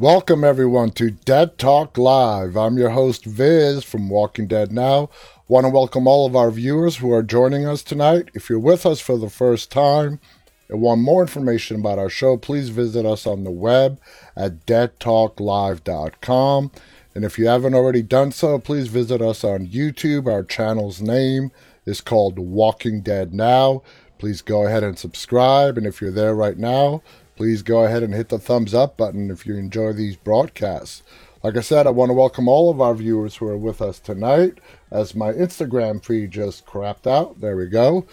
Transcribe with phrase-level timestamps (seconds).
[0.00, 2.56] Welcome everyone to Dead Talk Live.
[2.56, 5.10] I'm your host Viz from Walking Dead Now.
[5.46, 8.30] Want to welcome all of our viewers who are joining us tonight.
[8.32, 10.18] If you're with us for the first time
[10.70, 14.00] and want more information about our show, please visit us on the web
[14.34, 16.70] at deadtalklive.com.
[17.14, 20.26] And if you haven't already done so, please visit us on YouTube.
[20.26, 21.50] Our channel's name
[21.84, 23.82] is called Walking Dead Now.
[24.16, 25.76] Please go ahead and subscribe.
[25.76, 27.02] And if you're there right now,
[27.40, 31.02] please go ahead and hit the thumbs up button if you enjoy these broadcasts.
[31.42, 33.98] Like I said, I want to welcome all of our viewers who are with us
[33.98, 34.58] tonight
[34.90, 37.40] as my Instagram feed just crapped out.
[37.40, 38.04] There we go.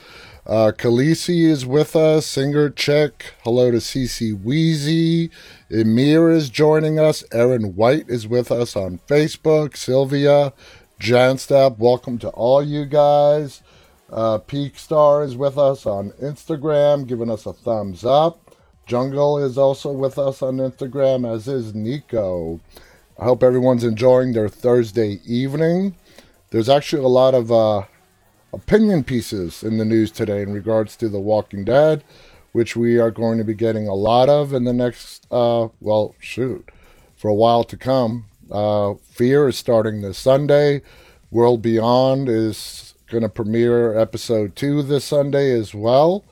[0.46, 3.34] Uh, Khaleesi is with us, Singer Chick.
[3.44, 5.30] Hello to CC Wheezy.
[5.70, 7.26] Emir is joining us.
[7.34, 9.76] Aaron White is with us on Facebook.
[9.76, 10.54] Sylvia,
[11.02, 13.62] Janstep, welcome to all you guys.
[14.10, 18.47] Uh, Peak Star is with us on Instagram, giving us a thumbs up.
[18.88, 22.62] Jungle is also with us on Instagram, as is Nico.
[23.20, 25.96] I hope everyone's enjoying their Thursday evening.
[26.52, 27.84] There's actually a lot of uh,
[28.54, 32.02] opinion pieces in the news today in regards to The Walking Dead,
[32.54, 36.16] which we are going to be getting a lot of in the next, uh, well,
[36.20, 36.70] shoot,
[37.18, 38.26] for a while to come.
[38.50, 40.82] Uh, Fear is starting this Sunday.
[41.30, 46.24] World Beyond is going to premiere episode two this Sunday as well.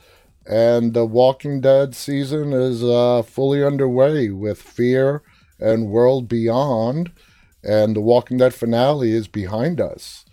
[0.46, 5.24] And the Walking Dead season is uh, fully underway with Fear
[5.60, 7.12] and World Beyond.
[7.64, 10.26] And the Walking Dead finale is behind us.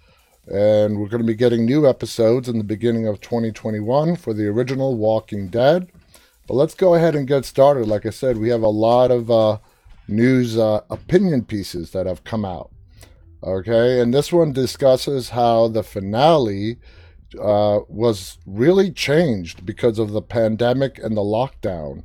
[0.46, 4.48] And we're going to be getting new episodes in the beginning of 2021 for the
[4.48, 5.90] original Walking Dead.
[6.46, 7.86] But let's go ahead and get started.
[7.86, 9.58] Like I said, we have a lot of uh,
[10.08, 12.70] news uh, opinion pieces that have come out.
[13.44, 16.78] Okay, and this one discusses how the finale
[17.40, 22.04] uh, was really changed because of the pandemic and the lockdown.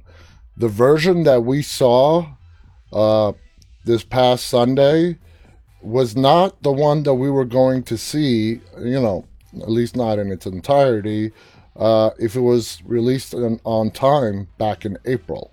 [0.56, 2.34] The version that we saw
[2.92, 3.34] uh,
[3.86, 5.18] this past Sunday
[5.82, 9.26] was not the one that we were going to see, you know,
[9.62, 11.32] at least not in its entirety,
[11.76, 15.52] uh, if it was released in, on time back in April.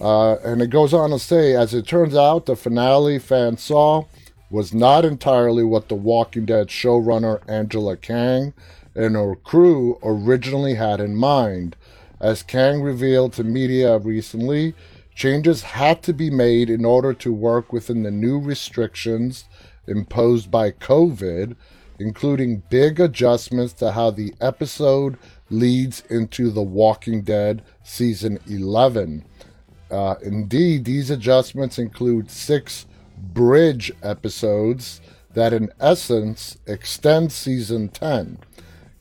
[0.00, 4.04] Uh, and it goes on to say, as it turns out, the finale fans saw
[4.50, 8.52] was not entirely what The Walking Dead showrunner Angela Kang
[8.96, 11.76] and her crew originally had in mind.
[12.18, 14.74] As Kang revealed to media recently,
[15.14, 19.44] changes had to be made in order to work within the new restrictions
[19.86, 21.56] imposed by COVID,
[21.98, 25.18] including big adjustments to how the episode
[25.50, 29.24] leads into The Walking Dead Season 11.
[29.90, 32.86] Uh, indeed, these adjustments include six
[33.16, 35.00] bridge episodes
[35.34, 38.38] that, in essence, extend Season 10.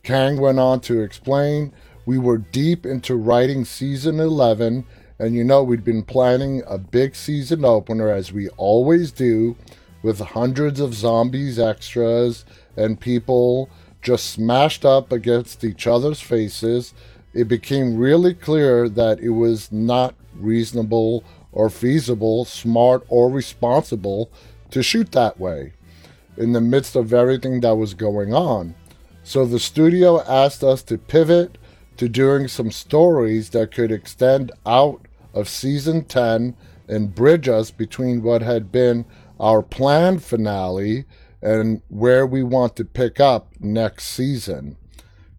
[0.05, 1.73] Kang went on to explain,
[2.05, 4.85] We were deep into writing season 11,
[5.17, 9.55] and you know, we'd been planning a big season opener as we always do,
[10.03, 12.45] with hundreds of zombies extras
[12.77, 13.67] and people
[14.03, 16.93] just smashed up against each other's faces.
[17.33, 24.29] It became really clear that it was not reasonable or feasible, smart or responsible
[24.69, 25.73] to shoot that way
[26.37, 28.75] in the midst of everything that was going on.
[29.27, 31.57] So the studio asked us to pivot
[31.97, 35.01] to doing some stories that could extend out
[35.33, 36.55] of season 10
[36.87, 39.03] and bridge us between what had been
[39.39, 41.05] our planned finale
[41.41, 44.77] and where we want to pick up next season.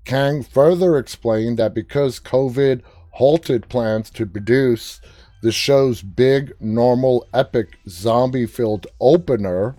[0.04, 2.82] Kang further explained that because COVID
[3.12, 5.00] halted plans to produce
[5.42, 9.76] the show's big, normal, epic, zombie filled opener,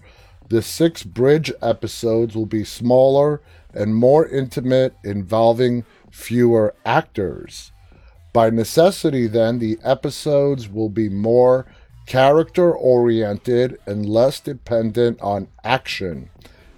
[0.48, 3.42] the six bridge episodes will be smaller
[3.78, 7.72] and more intimate, involving fewer actors.
[8.34, 11.66] By necessity, then, the episodes will be more
[12.06, 16.30] character oriented and less dependent on action.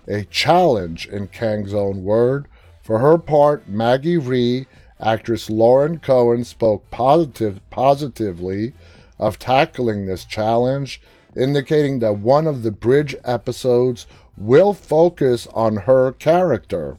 [0.07, 2.47] A challenge, in Kang's own word.
[2.81, 4.67] For her part, Maggie Rhee,
[4.99, 8.73] actress Lauren Cohan, spoke positive, positively
[9.19, 11.01] of tackling this challenge,
[11.35, 14.07] indicating that one of the bridge episodes
[14.39, 16.97] will focus on her character.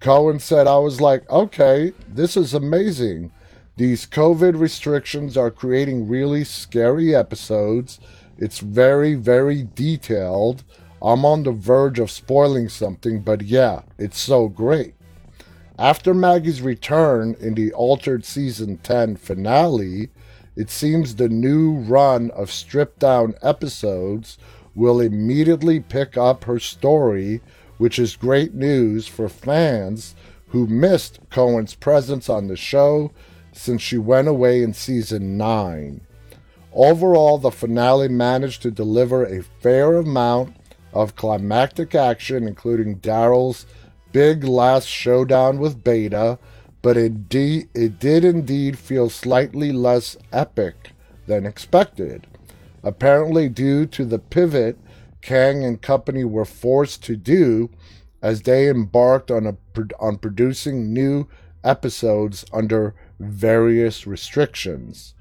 [0.00, 3.32] Cohan said, I was like, okay, this is amazing.
[3.76, 7.98] These COVID restrictions are creating really scary episodes.
[8.38, 10.62] It's very, very detailed.
[11.02, 14.94] I'm on the verge of spoiling something, but yeah, it's so great.
[15.78, 20.10] After Maggie's return in the altered season 10 finale,
[20.56, 24.38] it seems the new run of stripped down episodes
[24.78, 27.40] will immediately pick up her story,
[27.78, 30.14] which is great news for fans
[30.50, 33.10] who missed Cohan's presence on the show
[33.52, 36.00] since she went away in season 9.
[36.72, 40.54] Overall, the finale managed to deliver a fair amount
[40.92, 43.66] of climactic action, including Daryl's
[44.12, 46.38] big last showdown with Beta,
[46.82, 50.92] but it, de- it did indeed feel slightly less epic
[51.26, 52.28] than expected.
[52.82, 54.78] Apparently, due to the pivot
[55.20, 57.70] Kang and company were forced to do
[58.22, 59.56] as they embarked on, a,
[60.00, 61.28] on producing new
[61.64, 65.14] episodes under various restrictions.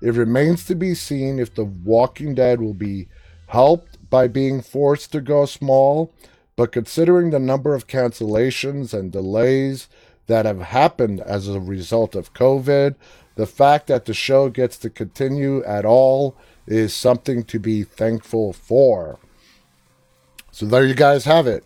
[0.00, 3.08] It remains to be seen if The Walking Dead will be
[3.48, 6.12] helped by being forced to go small,
[6.56, 9.88] but considering the number of cancellations and delays
[10.26, 12.94] that have happened as a result of COVID,
[13.36, 16.36] the fact that the show gets to continue at all
[16.66, 19.18] is something to be thankful for.
[20.50, 21.64] So there you guys have it.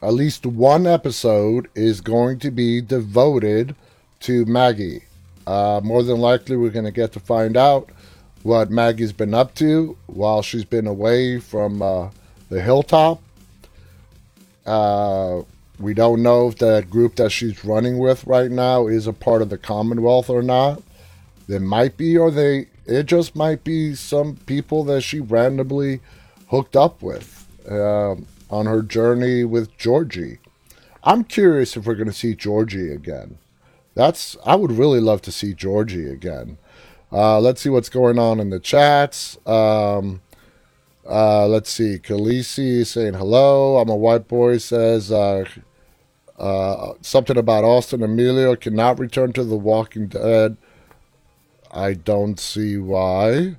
[0.00, 3.74] At least one episode is going to be devoted
[4.20, 5.04] to Maggie.
[5.46, 7.90] Uh, more than likely, we're going to get to find out
[8.42, 12.10] what Maggie's been up to while she's been away from uh,
[12.48, 13.20] the hilltop.
[14.64, 15.42] Uh,
[15.80, 19.42] we don't know if the group that she's running with right now is a part
[19.42, 20.82] of the Commonwealth or not.
[21.48, 26.00] They might be, or they it just might be some people that she randomly
[26.48, 28.16] hooked up with uh,
[28.50, 30.38] on her journey with Georgie.
[31.04, 33.38] I'm curious if we're going to see Georgie again.
[33.94, 36.58] That's I would really love to see Georgie again.
[37.12, 39.38] Uh, let's see what's going on in the chats.
[39.46, 40.22] Um,
[41.08, 41.98] uh, let's see.
[41.98, 43.78] Khaleesi saying hello.
[43.78, 45.44] I'm a white boy says uh,
[46.38, 50.56] uh, something about Austin Amelio cannot return to The Walking Dead.
[51.70, 53.56] I don't see why.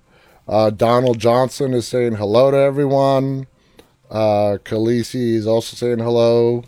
[0.47, 3.47] Uh, Donald Johnson is saying hello to everyone.
[4.09, 6.63] Uh, Khaleesi is also saying hello.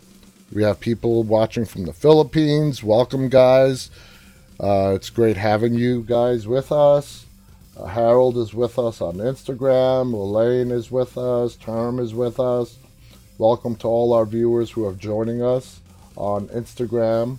[0.52, 2.84] We have people watching from the Philippines.
[2.84, 3.90] Welcome, guys.
[4.60, 7.26] Uh, it's great having you guys with us.
[7.76, 10.12] Uh, Harold is with us on Instagram.
[10.12, 11.56] Elaine is with us.
[11.56, 12.78] Term is with us.
[13.38, 15.80] Welcome to all our viewers who are joining us
[16.16, 17.38] on Instagram.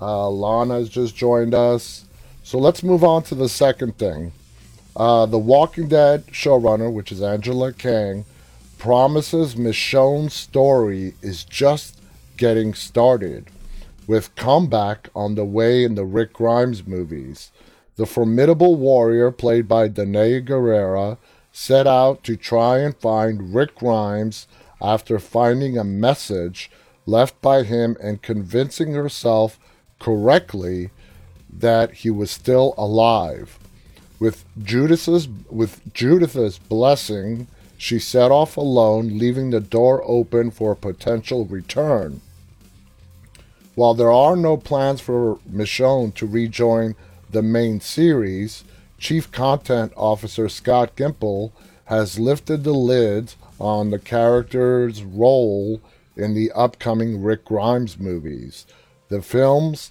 [0.00, 2.04] Uh, Lana has just joined us.
[2.44, 4.32] So let's move on to the second thing.
[4.96, 8.24] Uh, the Walking Dead showrunner, which is Angela Kang,
[8.78, 12.00] promises Michonne's story is just
[12.36, 13.46] getting started,
[14.08, 17.52] with comeback on the way in the Rick Grimes movies.
[17.96, 21.18] The formidable warrior, played by Danai Gurira,
[21.52, 24.48] set out to try and find Rick Grimes
[24.80, 26.70] after finding a message
[27.06, 29.60] left by him and convincing herself
[30.00, 30.90] correctly
[31.52, 33.58] that he was still alive.
[34.18, 40.76] With Judith's with Judith's blessing, she set off alone, leaving the door open for a
[40.76, 42.20] potential return.
[43.74, 46.94] While there are no plans for Michonne to rejoin
[47.30, 48.64] the main series,
[48.98, 51.50] Chief Content Officer Scott Gimple
[51.86, 55.80] has lifted the lid on the character's role
[56.16, 58.66] in the upcoming Rick Grimes movies.
[59.08, 59.90] The films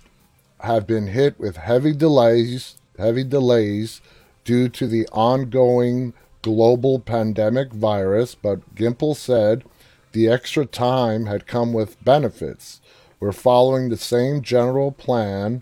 [0.61, 4.01] have been hit with heavy delays, heavy delays
[4.43, 9.63] due to the ongoing global pandemic virus, but Gimple said
[10.11, 12.81] the extra time had come with benefits.
[13.19, 15.61] We're following the same general plan,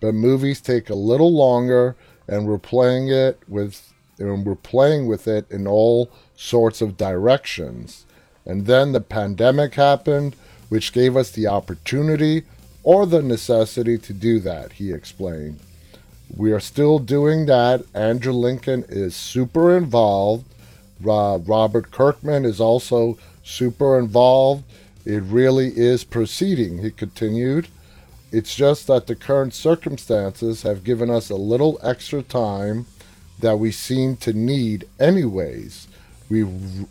[0.00, 1.96] but movies take a little longer
[2.28, 8.04] and we're playing it with and we're playing with it in all sorts of directions.
[8.44, 10.36] And then the pandemic happened,
[10.68, 12.44] which gave us the opportunity
[12.82, 15.60] or the necessity to do that, he explained.
[16.34, 17.84] We are still doing that.
[17.94, 20.46] Andrew Lincoln is super involved.
[21.06, 24.64] Uh, Robert Kirkman is also super involved.
[25.04, 27.68] It really is proceeding, he continued.
[28.32, 32.86] It's just that the current circumstances have given us a little extra time
[33.40, 35.88] that we seem to need, anyways.
[36.28, 36.44] We,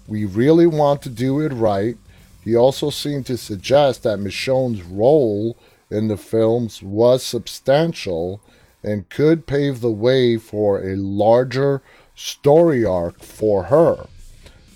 [0.08, 1.96] we really want to do it right.
[2.44, 5.56] He also seemed to suggest that Michonne's role
[5.90, 8.42] in the films was substantial
[8.84, 11.82] and could pave the way for a larger
[12.16, 14.08] story arc for her.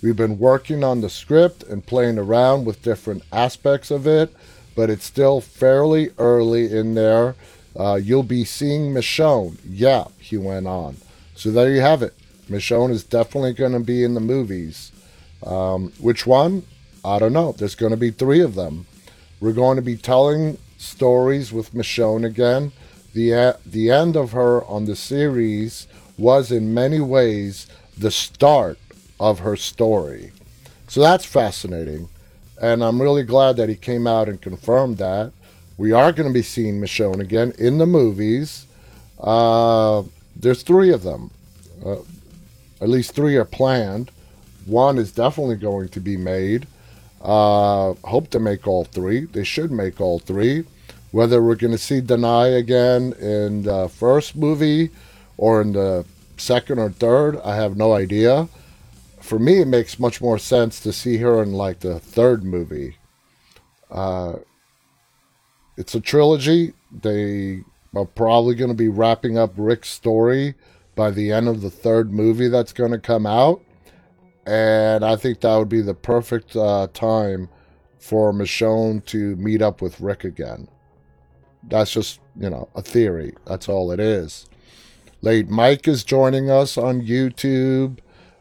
[0.02, 4.34] We've been working on the script and playing around with different aspects of it,
[4.76, 7.36] but it's still fairly early in there.
[7.74, 9.58] Uh, you'll be seeing Michonne.
[9.66, 10.96] Yeah, he went on.
[11.34, 12.14] So there you have it.
[12.50, 14.92] Michonne is definitely going to be in the movies.
[15.44, 16.64] Um, which one?
[17.04, 17.52] I don't know.
[17.52, 18.86] There's going to be three of them.
[19.40, 22.72] We're going to be telling stories with Michonne again
[23.14, 25.86] the, the end of her on the series
[26.18, 28.78] was in many ways the start
[29.20, 30.32] of her story.
[30.88, 32.08] So that's fascinating.
[32.60, 35.32] And I'm really glad that he came out and confirmed that.
[35.78, 38.66] We are going to be seeing Michonne again in the movies.
[39.20, 40.02] Uh,
[40.36, 41.30] there's three of them.
[41.84, 41.96] Uh,
[42.80, 44.10] At least three are planned.
[44.66, 46.66] One is definitely going to be made.
[47.22, 49.24] Uh, hope to make all three.
[49.26, 50.64] They should make all three.
[51.14, 54.90] Whether we're going to see Danai again in the first movie
[55.36, 56.04] or in the
[56.36, 58.48] second or third, I have no idea.
[59.20, 62.96] For me, it makes much more sense to see her in like the third movie.
[63.92, 64.38] Uh,
[65.76, 66.72] it's a trilogy.
[66.90, 67.60] They
[67.94, 70.56] are probably going to be wrapping up Rick's story
[70.96, 73.62] by the end of the third movie that's going to come out.
[74.46, 77.50] And I think that would be the perfect uh, time
[78.00, 80.66] for Michonne to meet up with Rick again.
[81.68, 83.34] That's just, you know, a theory.
[83.46, 84.46] That's all it is.
[85.22, 87.98] Late Mike is joining us on YouTube.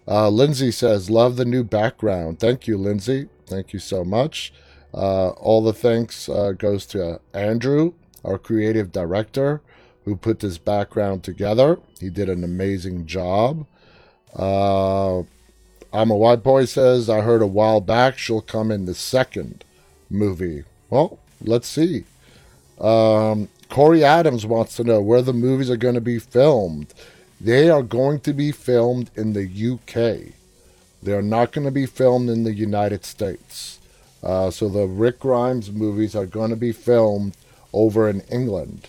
[0.08, 2.39] Uh, Lindsay says, Love the new background.
[2.39, 3.30] Thank you, Lindsay.
[3.48, 4.53] Thank you so much.
[4.94, 9.62] Uh, all the thanks uh, goes to Andrew, our creative director,
[10.06, 11.80] who put this background together.
[12.00, 13.65] He did an amazing job.
[14.36, 15.20] Uh,
[15.94, 19.63] I'm a white boy says, I heard a while back she'll come in the second
[20.10, 20.63] movie.
[20.89, 22.06] Well, let's see.
[22.80, 26.94] Um, Corey Adams wants to know where the movies are going to be filmed.
[27.42, 30.34] They are going to be filmed in the UK.
[31.01, 33.80] They are not going to be filmed in the United States.
[34.22, 37.36] Uh, so the Rick Grimes movies are going to be filmed
[37.74, 38.88] over in England.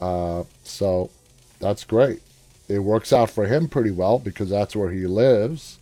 [0.00, 1.10] Uh, so
[1.58, 2.22] that's great.
[2.68, 5.78] It works out for him pretty well because that's where he lives.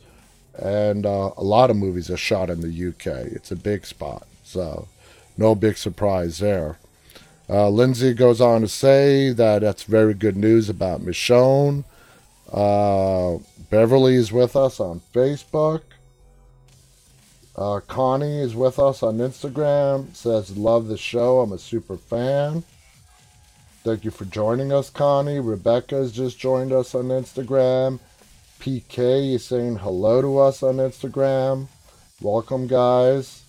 [0.59, 3.26] And uh, a lot of movies are shot in the UK.
[3.33, 4.26] It's a big spot.
[4.44, 4.88] So
[5.37, 6.78] no big surprise there.
[7.54, 11.84] Uh, Lindsay goes on to say that that's very good news about Michonne.
[12.52, 13.38] Uh,
[13.70, 15.82] Beverly is with us on Facebook.
[17.54, 20.12] Uh, Connie is with us on Instagram.
[20.16, 21.42] Says, Love the show.
[21.42, 22.64] I'm a super fan.
[23.84, 25.38] Thank you for joining us, Connie.
[25.38, 28.00] Rebecca has just joined us on Instagram.
[28.58, 31.68] PK is saying hello to us on Instagram.
[32.20, 33.44] Welcome, guys.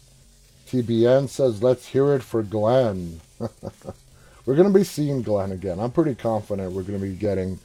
[0.68, 3.22] TBN says, Let's hear it for Glenn.
[4.46, 5.80] we're going to be seeing Glenn again.
[5.80, 7.60] I'm pretty confident we're going to be getting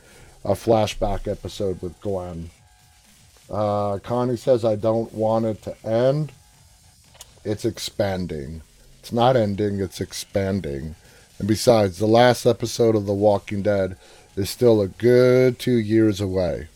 [0.44, 2.50] a flashback episode with Glenn.
[3.50, 6.32] Uh, Connie says, I don't want it to end.
[7.44, 8.62] It's expanding.
[9.00, 10.94] It's not ending, it's expanding.
[11.38, 13.96] And besides, the last episode of The Walking Dead
[14.36, 16.68] is still a good two years away.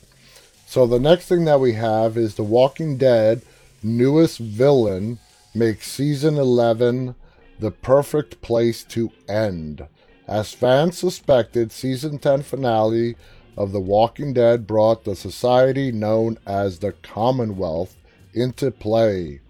[0.67, 3.43] So the next thing that we have is The Walking Dead
[3.83, 5.19] newest villain
[5.55, 7.15] makes season 11
[7.58, 9.87] the perfect place to end.
[10.26, 13.16] As fans suspected, season 10 finale
[13.56, 17.96] of The Walking Dead brought the society known as the Commonwealth
[18.32, 19.40] into play,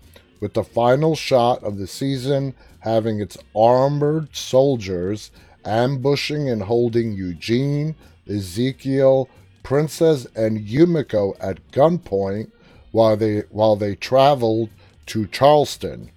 [0.40, 5.30] with the final shot of the season having its armored soldiers
[5.64, 7.94] ambushing and holding Eugene,
[8.28, 9.28] Ezekiel,
[9.62, 12.50] Princess, and Yumiko at gunpoint
[12.92, 14.68] while they while they traveled
[15.06, 16.10] to Charleston.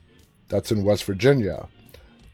[0.49, 1.67] That's in West Virginia.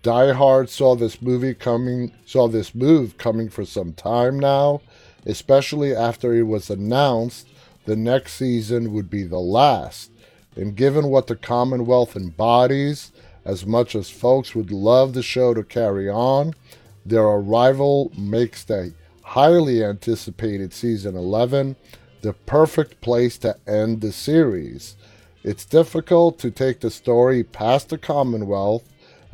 [0.04, 4.82] Die Hard saw this movie coming saw this move coming for some time now
[5.26, 7.48] especially after it was announced
[7.86, 10.12] the next season would be the last.
[10.56, 13.12] And given what the Commonwealth embodies,
[13.44, 16.54] as much as folks would love the show to carry on,
[17.06, 18.94] their arrival makes the
[19.24, 21.76] highly anticipated season 11
[22.22, 24.96] the perfect place to end the series.
[25.44, 28.84] It's difficult to take the story past the Commonwealth,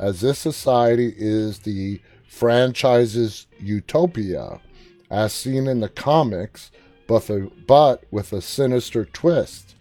[0.00, 4.58] as this society is the franchise's utopia
[5.10, 6.70] as seen in the comics,
[7.06, 9.74] but, the, but with a sinister twist.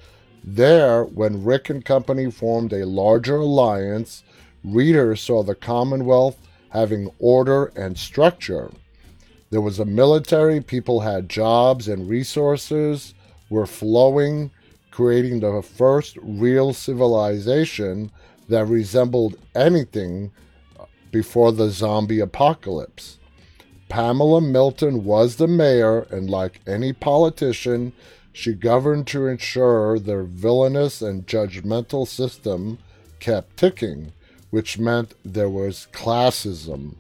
[0.44, 4.24] There, when Rick and company formed a larger alliance,
[4.64, 6.38] readers saw the Commonwealth
[6.70, 8.72] having order and structure.
[9.52, 13.14] There was a military, people had jobs, and resources
[13.50, 14.52] were flowing,
[14.92, 18.12] creating the first real civilization
[18.50, 20.32] that resembled anything
[21.12, 23.18] before the zombie apocalypse.
[23.88, 27.94] Pamela Milton was the mayor, and like any politician,
[28.32, 32.78] she governed to ensure their villainous and judgmental system
[33.20, 34.14] kept ticking,
[34.52, 36.96] which meant there was classism.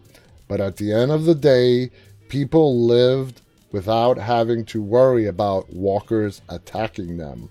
[0.47, 1.91] But at the end of the day,
[2.27, 3.41] people lived
[3.71, 7.49] without having to worry about walkers attacking them.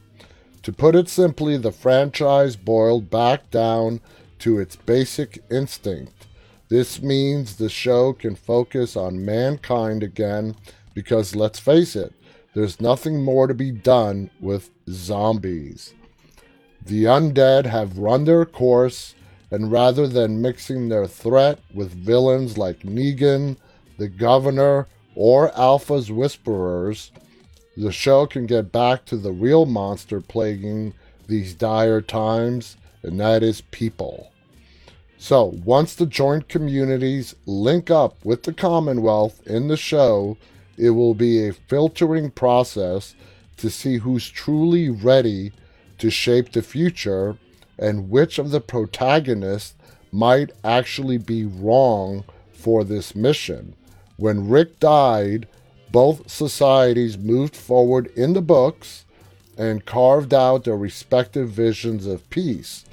[0.68, 4.02] To put it simply, the franchise boiled back down
[4.40, 6.18] to its basic instinct
[6.68, 10.54] this means the show can focus on mankind again
[10.92, 12.12] because let's face it,
[12.54, 15.94] there's nothing more to be done with zombies.
[16.84, 19.14] The undead have run their course,
[19.50, 23.56] and rather than mixing their threat with villains like Negan,
[23.96, 27.10] the Governor, or Alpha's Whisperers,
[27.78, 30.94] the show can get back to the real monster plaguing
[31.28, 34.32] these dire times, and that is people.
[35.16, 40.36] So, once the joint communities link up with the Commonwealth in the show,
[40.76, 43.14] it will be a filtering process
[43.58, 45.52] to see who's truly ready
[45.98, 47.36] to shape the future
[47.78, 49.74] and which of the protagonists
[50.10, 53.74] might actually be wrong for this mission.
[54.16, 55.46] When Rick died,
[55.90, 59.04] both societies moved forward in the books
[59.56, 62.84] and carved out their respective visions of peace.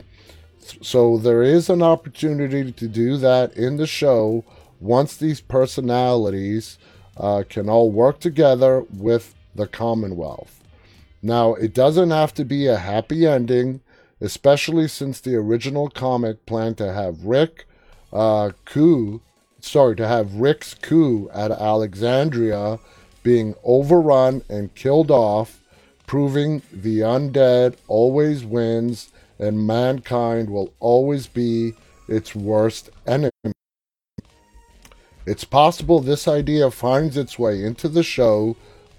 [0.82, 4.44] So there is an opportunity to do that in the show
[4.80, 6.78] once these personalities
[7.18, 10.64] uh, can all work together with the Commonwealth.
[11.22, 13.82] Now, it doesn't have to be a happy ending,
[14.20, 17.68] especially since the original comic planned to have Rick
[18.12, 18.52] uh,
[19.66, 22.80] sorry, to have Rick's coup at Alexandria
[23.24, 25.62] being overrun and killed off,
[26.06, 31.74] proving the undead always wins and mankind will always be
[32.08, 33.32] its worst enemy.
[35.26, 38.56] It's possible this idea finds its way into the show,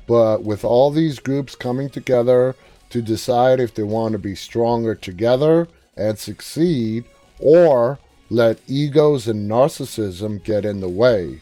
[0.08, 2.56] but with all these groups coming together
[2.90, 7.04] to decide if they want to be stronger together and succeed,
[7.38, 11.40] or let egos and narcissism get in the way.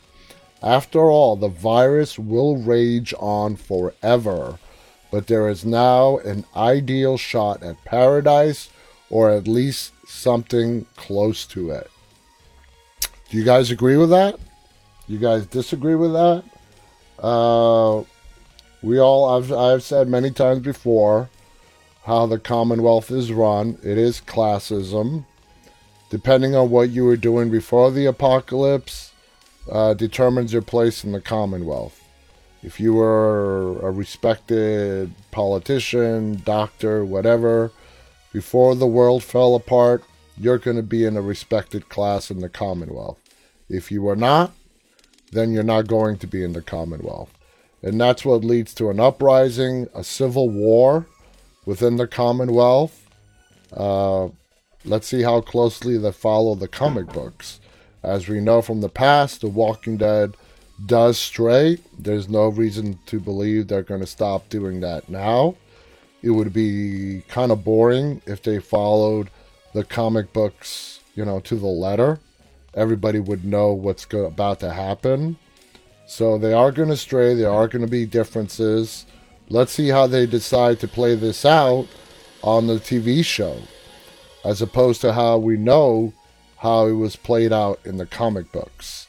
[0.63, 4.59] After all, the virus will rage on forever,
[5.11, 8.71] but there is now an ideal shot at paradise,
[9.11, 11.91] or at least something close to it.
[13.31, 14.39] Do you guys agree with that?
[15.07, 16.45] You guys disagree with that?
[17.19, 18.05] Uh,
[18.83, 21.29] we all, I've, I've said many times before
[22.05, 23.79] how the Commonwealth is run.
[23.83, 25.25] It is classism
[26.15, 29.11] depending on what you were doing before the apocalypse,
[29.69, 32.01] uh, determines your place in the Commonwealth.
[32.63, 37.73] If you were a respected politician, doctor, whatever,
[38.33, 40.05] before the world fell apart,
[40.39, 43.19] you're going to be in a respected class in the Commonwealth.
[43.69, 44.53] If you are not,
[45.33, 47.35] then you're not going to be in the Commonwealth.
[47.83, 51.07] And that's what leads to an uprising, a civil war
[51.67, 53.05] within the Commonwealth.
[53.73, 54.29] Uh,
[54.87, 57.59] Let's see how closely they follow the comic books.
[58.03, 60.37] As we know from the past, The Walking Dead
[60.85, 61.79] does stray.
[61.99, 65.57] There's no reason to believe they're going to stop doing that now.
[66.23, 69.31] It would be kind of boring if they followed
[69.73, 72.21] the comic books, you know, to the letter.
[72.75, 75.39] Everybody would know what's go- about to happen.
[76.07, 77.33] So they are going to stray.
[77.33, 79.07] There are going to be differences.
[79.49, 81.87] Let's see how they decide to play this out
[82.43, 83.57] on the TV show
[84.45, 86.13] as opposed to how we know
[86.59, 89.09] how it was played out in the comic books.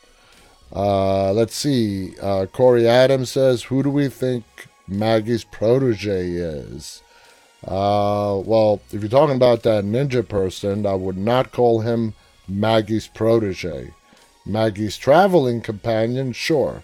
[0.73, 2.15] Uh, let's see.
[2.21, 4.43] Uh, Corey Adams says, Who do we think
[4.87, 7.01] Maggie's protege is?
[7.65, 12.13] Uh, well, if you're talking about that ninja person, I would not call him
[12.47, 13.91] Maggie's protege.
[14.45, 16.83] Maggie's traveling companion, sure,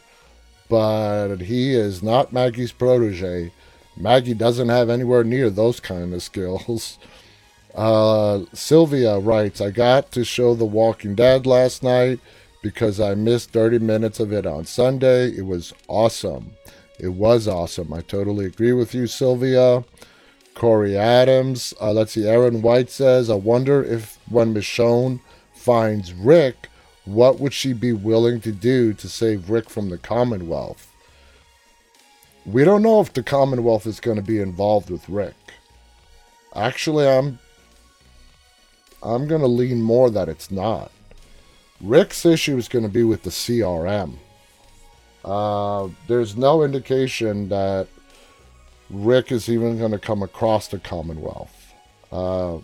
[0.69, 3.51] but he is not Maggie's protege.
[3.95, 6.97] Maggie doesn't have anywhere near those kind of skills.
[7.75, 12.19] Uh, Sylvia writes, I got to show The Walking Dead last night
[12.61, 15.29] because I missed 30 minutes of it on Sunday.
[15.29, 16.51] It was awesome.
[16.99, 17.93] It was awesome.
[17.93, 19.83] I totally agree with you, Sylvia.
[20.53, 21.73] Corey Adams.
[21.81, 22.27] Uh, let's see.
[22.27, 25.21] Aaron White says, I wonder if when Michonne
[25.53, 26.67] finds Rick,
[27.05, 30.87] what would she be willing to do to save Rick from the Commonwealth?
[32.45, 35.35] We don't know if the Commonwealth is going to be involved with Rick.
[36.55, 37.39] Actually, I'm
[39.03, 40.91] I'm going to lean more that it's not.
[41.79, 44.15] Rick's issue is going to be with the CRM.
[45.25, 47.87] Uh, there's no indication that
[48.89, 51.73] Rick is even going to come across the Commonwealth.
[52.11, 52.59] Uh,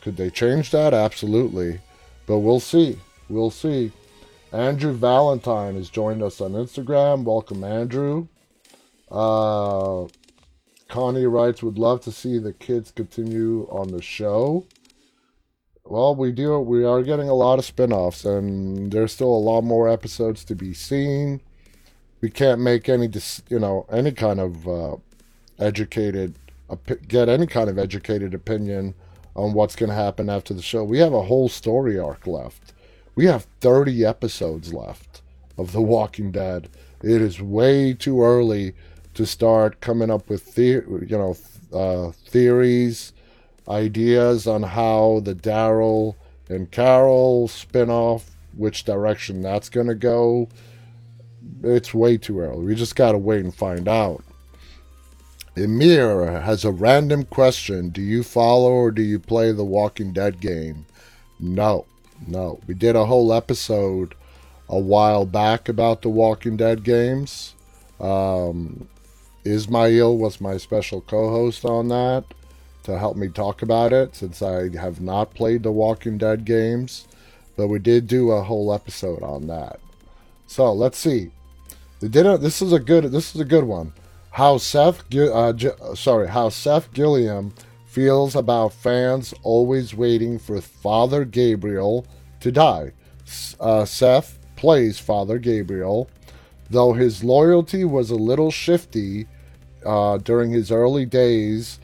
[0.00, 0.94] could they change that?
[0.94, 1.80] Absolutely.
[2.26, 2.98] But we'll see.
[3.28, 3.92] We'll see.
[4.52, 7.24] Andrew Valentine has joined us on Instagram.
[7.24, 8.28] Welcome, Andrew.
[9.10, 10.06] Uh,
[10.88, 14.64] Connie writes, would love to see the kids continue on the show.
[15.84, 16.58] Well, we do.
[16.58, 20.54] We are getting a lot of spin-offs, and there's still a lot more episodes to
[20.54, 21.40] be seen.
[22.20, 23.08] We can't make any,
[23.48, 24.96] you know, any kind of uh,
[25.58, 26.34] educated,
[27.06, 28.94] get any kind of educated opinion
[29.36, 30.82] on what's going to happen after the show.
[30.82, 32.72] We have a whole story arc left.
[33.14, 35.22] We have 30 episodes left
[35.56, 36.68] of The Walking Dead.
[37.02, 38.74] It is way too early
[39.16, 41.36] to start coming up with the, you know
[41.72, 43.12] uh, theories,
[43.68, 46.14] ideas on how the Daryl
[46.48, 48.24] and Carol spinoff,
[48.56, 50.48] which direction that's going to go.
[51.62, 52.64] it's way too early.
[52.64, 54.22] We just gotta wait and find out.
[55.56, 60.40] Emir has a random question Do you follow or do you play the Walking Dead
[60.40, 60.84] game?
[61.40, 61.86] No,
[62.26, 62.60] no.
[62.66, 64.14] We did a whole episode
[64.68, 67.54] a while back about the Walking Dead games.
[67.98, 68.88] Um,
[69.46, 72.24] Ismail was my special co host on that
[72.82, 77.06] to help me talk about it since I have not played the Walking Dead games.
[77.56, 79.80] But we did do a whole episode on that.
[80.46, 81.30] So let's see.
[82.00, 83.92] They did a, this is a good this is a good one.
[84.32, 85.54] How Seth uh,
[85.94, 87.54] sorry how Seth Gilliam
[87.86, 92.06] feels about fans always waiting for Father Gabriel
[92.40, 92.92] to die.
[93.58, 96.10] Uh, Seth plays Father Gabriel,
[96.68, 99.26] though his loyalty was a little shifty
[99.86, 101.78] uh, during his early days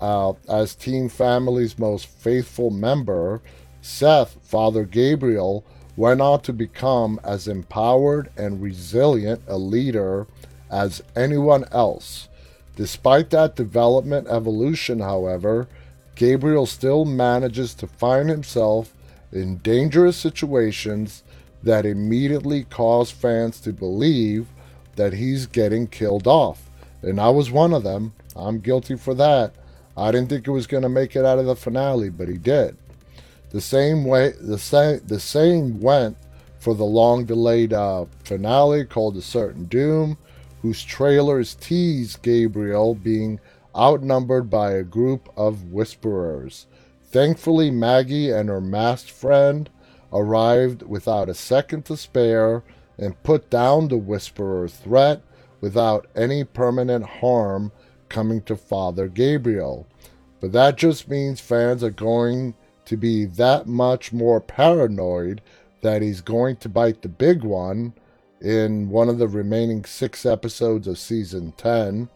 [0.00, 3.40] uh, as Team Family's most faithful member.
[3.80, 5.64] Seth, Father Gabriel,
[5.96, 10.26] went on to become as empowered and resilient a leader
[10.70, 12.28] as anyone else.
[12.76, 15.66] Despite that development evolution, however,
[16.14, 18.94] Gabriel still manages to find himself
[19.32, 21.24] in dangerous situations
[21.62, 24.46] that immediately cause fans to believe
[24.96, 26.67] that he's getting killed off.
[27.02, 28.12] And I was one of them.
[28.34, 29.54] I'm guilty for that.
[29.96, 32.38] I didn't think he was going to make it out of the finale, but he
[32.38, 32.76] did.
[33.50, 36.16] The same way, the same, the same went
[36.58, 40.18] for the long-delayed uh, finale called A Certain Doom,
[40.62, 43.40] whose trailers tease Gabriel being
[43.76, 46.66] outnumbered by a group of whisperers.
[47.04, 49.70] Thankfully, Maggie and her masked friend
[50.12, 52.62] arrived without a second to spare
[52.98, 55.22] and put down the whisperer threat
[55.60, 57.72] without any permanent harm
[58.08, 59.86] coming to Father Gabriel.
[60.40, 65.42] But that just means fans are going to be that much more paranoid
[65.82, 67.92] that he's going to bite the big one
[68.40, 72.08] in one of the remaining six episodes of season 10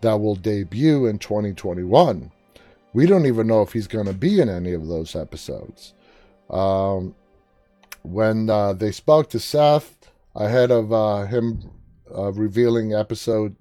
[0.00, 2.30] that will debut in 2021.
[2.92, 5.94] We don't even know if he's going to be in any of those episodes.
[6.50, 7.14] Um,
[8.02, 11.70] when uh, they spoke to Seth ahead of uh, him
[12.16, 13.56] uh, revealing episode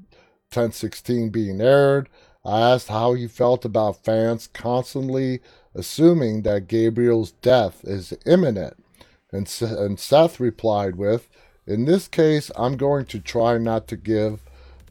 [0.54, 2.10] 1016 being aired,
[2.46, 5.42] I asked how he felt about fans constantly
[5.76, 8.84] assuming that Gabriel's death is imminent.
[9.32, 11.30] And, and Seth replied with,
[11.66, 14.42] In this case, I'm going to try not to give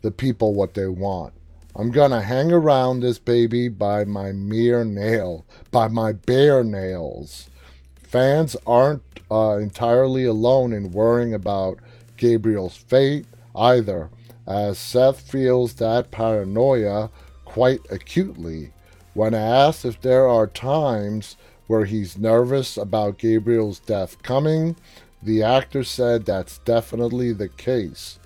[0.02, 1.32] the people what they want.
[1.74, 7.50] I'm going to hang around this baby by my mere nail, by my bare nails.
[8.02, 11.78] Fans aren't uh, entirely alone in worrying about
[12.16, 14.10] Gabriel's fate either,
[14.46, 17.10] as Seth feels that paranoia
[17.44, 18.72] quite acutely.
[19.14, 24.76] When asked if there are times where he's nervous about Gabriel's death coming,
[25.22, 28.18] the actor said that's definitely the case.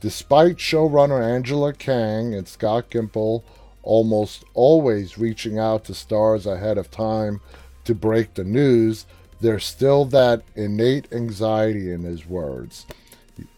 [0.00, 3.42] Despite showrunner Angela Kang and Scott Gimple
[3.82, 7.40] almost always reaching out to stars ahead of time
[7.84, 9.06] to break the news,
[9.40, 12.86] there's still that innate anxiety in his words.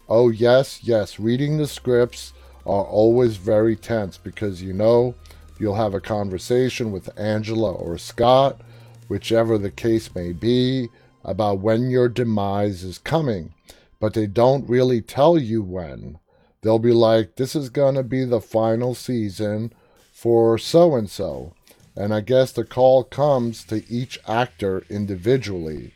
[0.09, 2.33] Oh, yes, yes, reading the scripts
[2.65, 5.15] are always very tense because you know
[5.59, 8.61] You'll have a conversation with Angela or Scott,
[9.07, 10.89] whichever the case may be,
[11.23, 13.53] about when your demise is coming.
[13.99, 16.19] But they don't really tell you when.
[16.61, 19.73] They'll be like, this is going to be the final season
[20.11, 21.53] for so and so.
[21.95, 25.93] And I guess the call comes to each actor individually,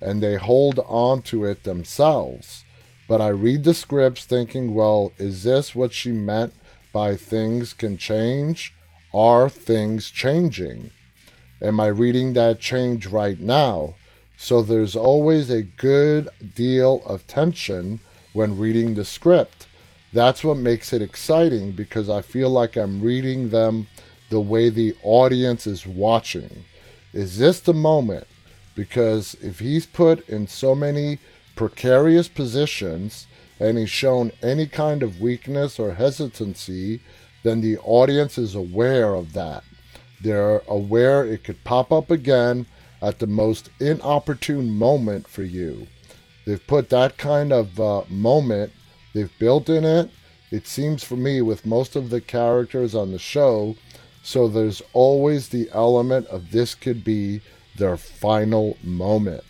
[0.00, 2.64] and they hold on to it themselves.
[3.08, 6.52] But I read the scripts thinking, well, is this what she meant
[6.92, 8.74] by things can change?
[9.14, 10.90] Are things changing?
[11.62, 13.94] Am I reading that change right now?
[14.36, 18.00] So there's always a good deal of tension
[18.34, 19.66] when reading the script.
[20.12, 23.88] That's what makes it exciting because I feel like I'm reading them
[24.30, 26.64] the way the audience is watching.
[27.12, 28.26] Is this the moment?
[28.74, 31.18] Because if he's put in so many
[31.58, 33.26] precarious positions
[33.58, 37.00] and he's shown any kind of weakness or hesitancy,
[37.42, 39.64] then the audience is aware of that.
[40.22, 42.66] They're aware it could pop up again
[43.02, 45.88] at the most inopportune moment for you.
[46.46, 48.72] They've put that kind of uh, moment,
[49.12, 50.10] they've built in it.
[50.52, 53.74] It seems for me with most of the characters on the show,
[54.22, 57.40] so there's always the element of this could be
[57.76, 59.42] their final moment.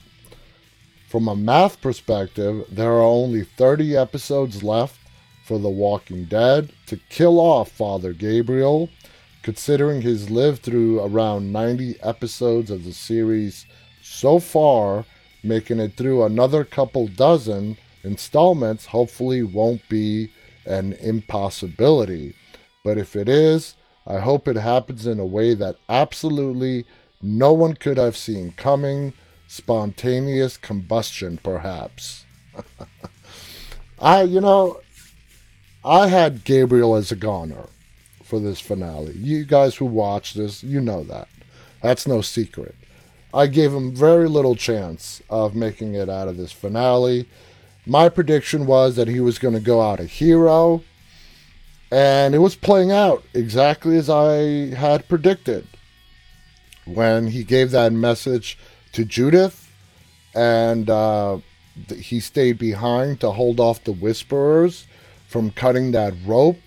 [1.09, 5.01] From a math perspective, there are only 30 episodes left
[5.43, 8.91] for The Walking Dead to kill off Father Gabriel,
[9.43, 13.65] considering he's lived through around 90 episodes of the series
[14.03, 15.07] so far,
[15.43, 20.31] making it through another couple dozen installments hopefully won't be
[20.67, 22.35] an impossibility.
[22.85, 26.85] But if it is, I hope it happens in a way that absolutely
[27.23, 29.15] no one could have seen coming.
[29.51, 32.27] Spontaneous combustion, perhaps.
[33.99, 34.83] I, you know,
[35.83, 37.67] I had Gabriel as a goner
[38.23, 39.15] for this finale.
[39.15, 41.29] You guys who watch this, you know that.
[41.83, 42.75] That's no secret.
[43.33, 47.27] I gave him very little chance of making it out of this finale.
[47.87, 50.83] My prediction was that he was going to go out a hero,
[51.91, 55.67] and it was playing out exactly as I had predicted.
[56.85, 58.59] When he gave that message
[58.99, 59.71] to Judith,
[60.35, 61.39] and uh,
[61.97, 64.89] he stayed behind to hold off the Whisperers
[65.29, 66.59] from cutting that rope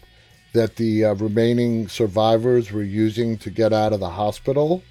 [0.53, 4.81] that the uh, remaining survivors were using to get out of the hospital.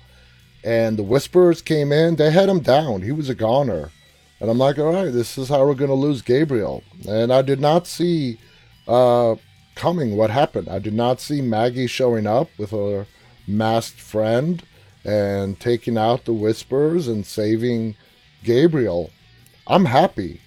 [0.62, 3.00] And the Whisperers came in, they had him down.
[3.00, 3.90] He was a goner.
[4.38, 6.82] And I'm like, all right, this is how we're going to lose Gabriel.
[7.08, 8.38] And I did not see
[8.86, 9.36] uh,
[9.76, 10.68] coming what happened.
[10.68, 13.06] I did not see Maggie showing up with her
[13.46, 14.62] masked friend
[15.04, 17.96] and taking out the whispers and saving
[18.44, 19.10] Gabriel.
[19.66, 20.40] I'm happy.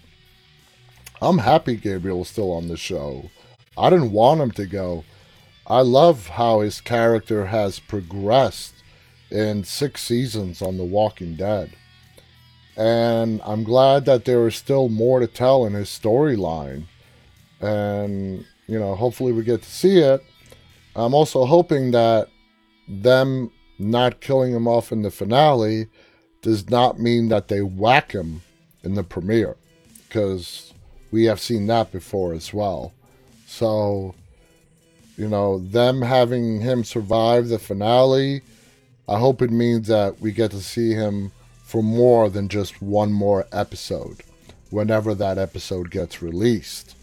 [1.21, 3.29] I'm happy Gabriel's still on the show.
[3.77, 5.05] I didn't want him to go.
[5.65, 8.73] I love how his character has progressed
[9.31, 11.71] in six seasons on The Walking Dead.
[12.75, 16.85] And I'm glad that there is still more to tell in his storyline.
[17.61, 20.21] And, you know, hopefully we get to see it.
[20.95, 22.27] I'm also hoping that
[22.87, 23.51] them
[23.83, 25.87] not killing him off in the finale
[26.41, 28.41] does not mean that they whack him
[28.83, 29.55] in the premiere.
[30.07, 30.73] Because
[31.11, 32.93] we have seen that before as well.
[33.47, 34.15] So,
[35.17, 38.41] you know, them having him survive the finale,
[39.07, 41.31] I hope it means that we get to see him
[41.63, 44.21] for more than just one more episode
[44.69, 46.95] whenever that episode gets released.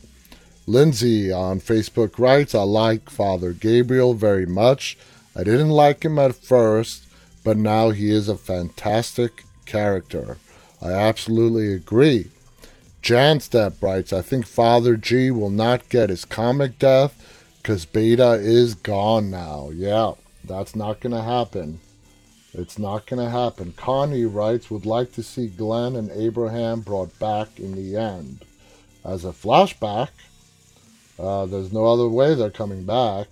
[0.67, 4.97] Lindsay on Facebook writes, I like Father Gabriel very much.
[5.35, 7.07] I didn't like him at first,
[7.45, 10.39] but now he is a fantastic character.
[10.83, 12.31] I absolutely agree.
[13.03, 17.17] Janstep writes, I think Father G will not get his comic death
[17.63, 19.71] because Beta is gone now.
[19.73, 20.13] Yeah,
[20.45, 21.81] that's not going to happen.
[22.53, 23.73] It's not going to happen.
[23.77, 28.45] Connie writes, would like to see Glenn and Abraham brought back in the end.
[29.05, 30.09] As a flashback,
[31.19, 33.29] uh, there's no other way they're coming back.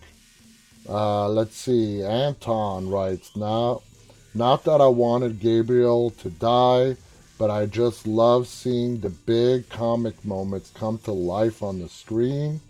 [0.88, 2.02] Uh, let's see.
[2.02, 3.82] Anton writes, now,
[4.34, 6.96] not that I wanted Gabriel to die
[7.38, 12.60] but I just love seeing the big comic moments come to life on the screen.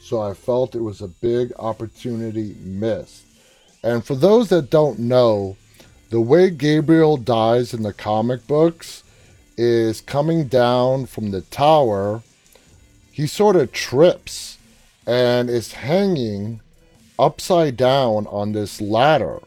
[0.00, 3.24] So I felt it was a big opportunity missed.
[3.84, 5.56] And for those that don't know,
[6.10, 9.04] the way Gabriel dies in the comic books
[9.56, 12.22] is coming down from the tower.
[13.12, 14.58] He sort of trips
[15.06, 16.60] and is hanging
[17.18, 19.40] upside down on this ladder.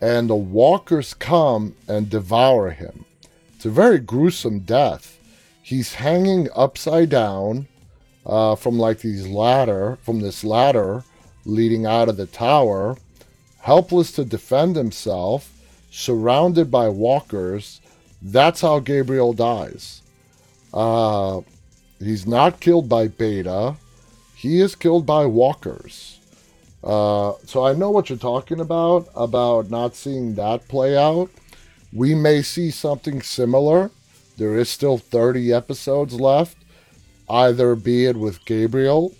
[0.00, 3.04] And the walkers come and devour him.
[3.54, 5.18] It's a very gruesome death.
[5.62, 7.68] He's hanging upside down
[8.26, 11.04] uh, from like these ladder, from this ladder
[11.46, 12.96] leading out of the tower,
[13.60, 15.50] helpless to defend himself,
[15.90, 17.80] surrounded by walkers.
[18.20, 20.02] That's how Gabriel dies.
[20.72, 21.42] Uh,
[21.98, 23.76] he's not killed by Beta.
[24.34, 26.13] He is killed by walkers.
[26.84, 31.30] Uh, so I know what you're talking about, about not seeing that play out.
[31.92, 33.90] We may see something similar.
[34.36, 36.58] There is still 30 episodes left.
[37.28, 39.14] Either be it with Gabriel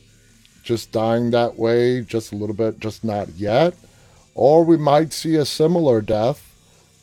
[0.64, 3.74] just dying that way, just a little bit, just not yet,
[4.34, 6.50] or we might see a similar death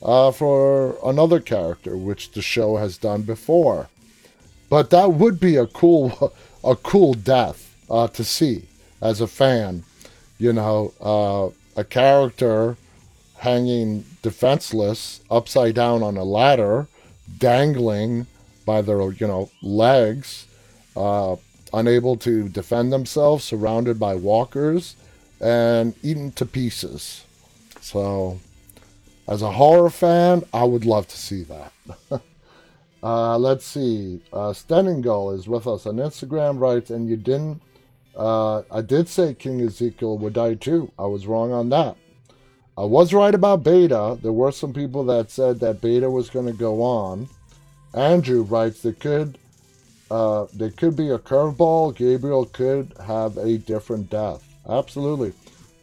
[0.02, 3.88] uh, for another character, which the show has done before.
[4.70, 8.64] But that would be a cool, a cool death uh, to see
[9.00, 9.84] as a fan.
[10.42, 12.76] You know, uh, a character
[13.38, 16.88] hanging defenseless upside down on a ladder,
[17.38, 18.26] dangling
[18.66, 20.48] by their you know legs,
[20.98, 21.36] uh,
[21.72, 24.96] unable to defend themselves, surrounded by walkers,
[25.40, 27.24] and eaten to pieces.
[27.80, 28.40] So,
[29.28, 31.72] as a horror fan, I would love to see that.
[33.04, 34.22] uh, let's see.
[34.34, 36.60] Uh, is with us on Instagram.
[36.60, 37.62] Writes, and you didn't.
[38.16, 40.92] Uh, I did say King Ezekiel would die too.
[41.00, 41.96] I was wrong on that.
[42.78, 44.18] I was right about Beta.
[44.22, 47.30] There were some people that said that Beta was going to go on.
[47.94, 49.38] Andrew writes there could
[50.10, 51.96] uh, there could be a curveball.
[51.96, 54.44] Gabriel could have a different death.
[54.68, 55.32] Absolutely.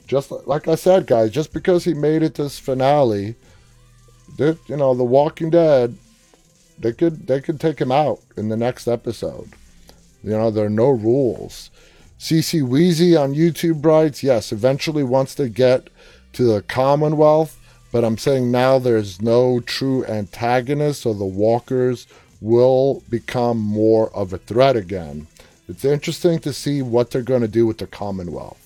[0.07, 3.37] Just like I said, guys, just because he made it to this finale,
[4.37, 5.97] that you know, The Walking Dead,
[6.79, 9.51] they could they could take him out in the next episode.
[10.23, 11.71] You know, there are no rules.
[12.19, 15.89] CC Wheezy on YouTube writes, yes, eventually wants to get
[16.33, 17.59] to the Commonwealth,
[17.93, 22.07] but I'm saying now there's no true antagonist, so the walkers
[22.41, 25.29] will become more of a threat again.
[25.69, 28.65] It's interesting to see what they're going to do with the Commonwealth.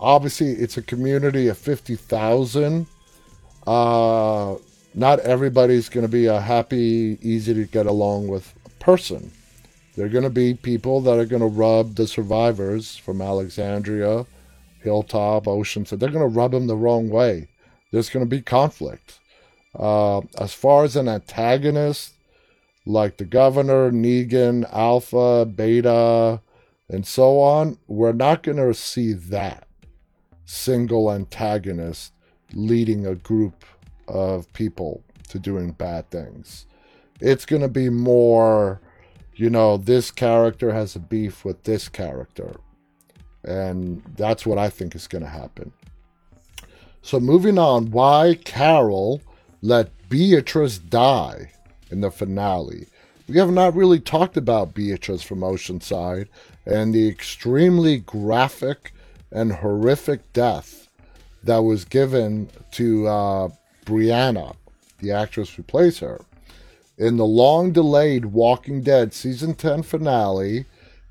[0.00, 2.86] Obviously, it's a community of 50,000.
[3.66, 4.54] Uh,
[4.94, 9.32] not everybody's going to be a happy, easy to get along with person.
[9.98, 14.26] They're going to be people that are going to rub the survivors from Alexandria,
[14.80, 15.84] Hilltop, Ocean.
[15.84, 17.48] So they're going to rub them the wrong way.
[17.90, 19.18] There's going to be conflict.
[19.76, 22.12] Uh, as far as an antagonist,
[22.86, 26.42] like the governor, Negan, Alpha, Beta,
[26.88, 29.66] and so on, we're not going to see that
[30.44, 32.12] single antagonist
[32.54, 33.64] leading a group
[34.06, 36.66] of people to doing bad things.
[37.20, 38.80] It's going to be more,
[39.38, 42.56] you know, this character has a beef with this character.
[43.44, 45.72] And that's what I think is going to happen.
[47.02, 49.22] So, moving on, why Carol
[49.62, 51.52] let Beatrice die
[51.90, 52.86] in the finale.
[53.28, 56.28] We have not really talked about Beatrice from Oceanside
[56.66, 58.92] and the extremely graphic
[59.30, 60.88] and horrific death
[61.44, 63.48] that was given to uh,
[63.84, 64.56] Briana,
[64.98, 66.20] the actress who plays her.
[66.98, 70.66] In the long delayed Walking Dead season 10 finale,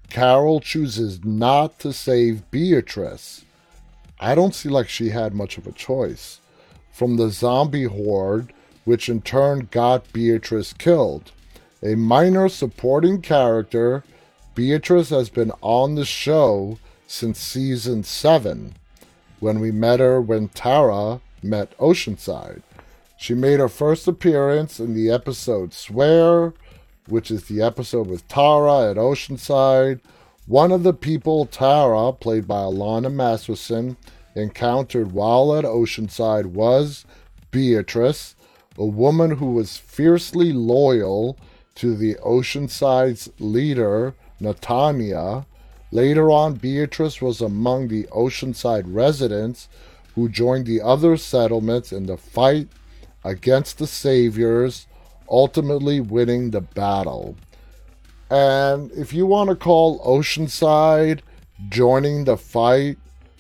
[0.10, 3.46] Carol chooses not to save Beatrice.
[4.20, 6.42] I don't see like she had much of a choice.
[6.92, 8.52] From the zombie horde,
[8.84, 11.32] which in turn got Beatrice killed.
[11.82, 14.04] A minor supporting character,
[14.56, 18.76] Beatrice has been on the show since season 7,
[19.40, 22.62] when we met her when Tara met Oceanside.
[23.18, 26.54] She made her first appearance in the episode Swear,
[27.08, 30.00] which is the episode with Tara at Oceanside.
[30.46, 33.98] One of the people Tara, played by Alanna Masterson,
[34.36, 37.06] encountered while at Oceanside was
[37.52, 38.36] Beatrice,
[38.78, 41.38] a woman who was fiercely loyal
[41.76, 45.46] to the Oceanside's leader, Natania,
[45.92, 49.70] Later on, Beatrice was among the Oceanside residents
[50.16, 52.68] who joined the other settlements in the fight
[53.28, 54.88] against the Saviors,
[55.30, 57.36] ultimately winning the battle.
[58.30, 61.20] And if you want to call Oceanside
[61.70, 62.98] joining the fight,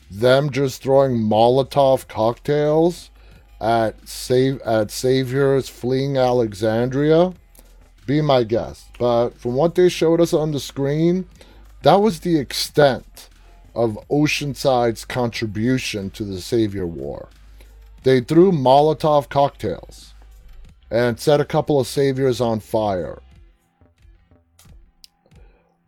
[0.09, 3.09] them just throwing Molotov cocktails
[3.59, 7.33] at save at Saviors fleeing Alexandria,
[8.05, 8.87] be my guest.
[8.99, 11.27] But from what they showed us on the screen,
[11.81, 13.29] that was the extent
[13.75, 17.29] of Oceanside's contribution to the Savior War.
[18.03, 20.13] They threw Molotov cocktails
[20.89, 23.21] and set a couple of saviors on fire.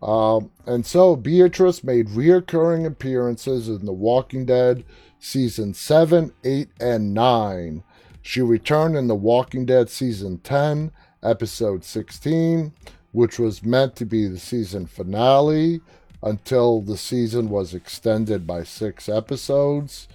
[0.02, 4.84] Um, and so Beatrice made reoccurring appearances in The Walking Dead
[5.20, 7.84] season 7, 8, and 9.
[8.22, 10.92] She returned in The Walking Dead season 10,
[11.22, 12.74] episode 16
[13.12, 15.82] which was meant to be the season finale
[16.22, 20.08] until the season was extended by six episodes.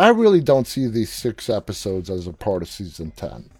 [0.00, 3.50] I really don't see these six episodes as a part of season 10.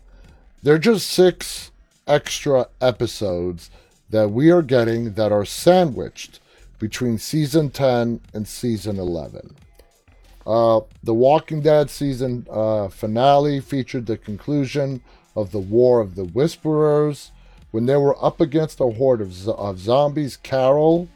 [0.62, 1.70] They're just six
[2.07, 3.70] extra episodes
[4.09, 6.40] that we are getting that are sandwiched
[6.79, 9.55] between season 10 and season 11.
[10.46, 15.03] Uh, the Walking Dead season uh, finale featured the conclusion
[15.37, 17.33] of the War of the Whisperers
[17.70, 21.07] when they were up against a horde of, of zombies, Carol,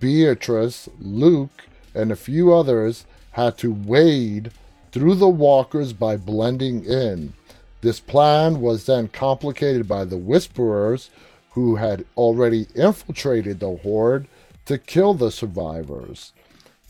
[0.00, 3.06] Beatrice, Luke, and a few others
[3.36, 4.50] had to wade
[4.92, 7.34] through the walkers by blending in.
[7.82, 11.10] This plan was then complicated by the Whisperers,
[11.50, 14.26] who had already infiltrated the horde
[14.64, 16.32] to kill the survivors.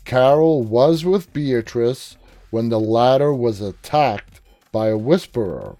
[0.05, 2.15] Carol was with Beatrice
[2.49, 4.39] when the latter was attacked
[4.71, 5.75] by a Whisperer.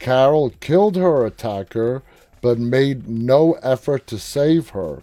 [0.00, 2.02] Carol killed her attacker
[2.40, 5.02] but made no effort to save her.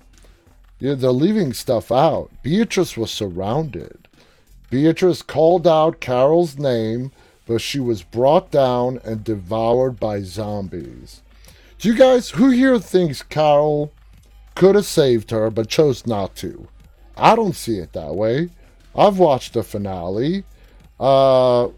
[0.78, 2.32] Yeah, they're leaving stuff out.
[2.44, 4.09] Beatrice was surrounded.
[4.70, 7.12] Beatrice called out Carol's name,
[7.46, 11.22] but she was brought down and devoured by zombies.
[11.80, 13.92] Do you guys, who here thinks Carol
[14.54, 16.68] could have saved her but chose not to?
[17.18, 18.50] I don't see it that way.
[18.96, 20.44] I've watched the finale.
[21.00, 21.70] Uh,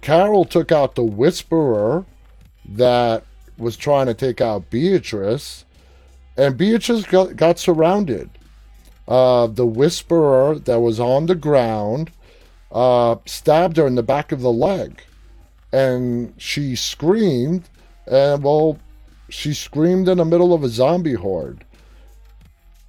[0.00, 2.04] Carol took out the Whisperer
[2.68, 3.24] that
[3.58, 5.64] was trying to take out Beatrice,
[6.36, 8.30] and Beatrice got, got surrounded.
[9.08, 12.10] Uh, the Whisperer that was on the ground
[12.72, 15.02] uh, stabbed her in the back of the leg,
[15.72, 17.68] and she screamed,
[18.06, 18.78] and well,
[19.28, 21.64] she screamed in the middle of a zombie horde.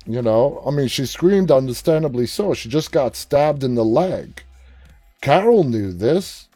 [0.05, 2.53] You know, I mean, she screamed, understandably so.
[2.53, 4.43] She just got stabbed in the leg.
[5.21, 6.47] Carol knew this.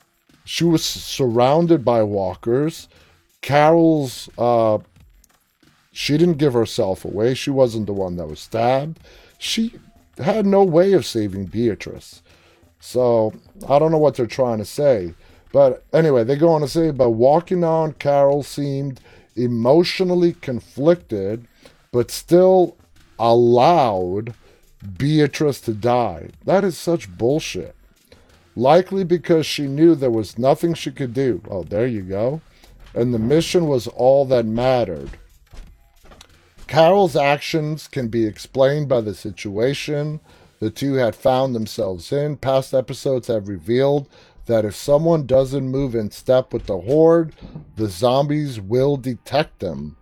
[0.43, 2.87] She was surrounded by walkers.
[3.41, 4.79] Carol's, uh,
[5.91, 7.35] she didn't give herself away.
[7.35, 8.99] She wasn't the one that was stabbed.
[9.37, 9.73] She
[10.17, 12.23] had no way of saving Beatrice.
[12.85, 13.33] So
[13.67, 15.15] I don't know what they're trying to say.
[15.51, 19.01] But anyway, they go on to say, but walking on, Carol seemed
[19.35, 21.47] emotionally conflicted,
[21.91, 22.77] but still
[23.17, 24.35] allowed
[24.97, 26.29] Beatrice to die.
[26.45, 27.75] That is such bullshit.
[28.55, 31.41] Likely because she knew there was nothing she could do.
[31.49, 32.41] Oh, there you go.
[32.93, 35.17] And the mission was all that mattered.
[36.67, 40.19] Carol's actions can be explained by the situation
[40.65, 42.37] the two had found themselves in.
[42.37, 44.09] Past episodes have revealed
[44.47, 47.35] that if someone doesn't move in step with the horde,
[47.75, 49.95] the zombies will detect them.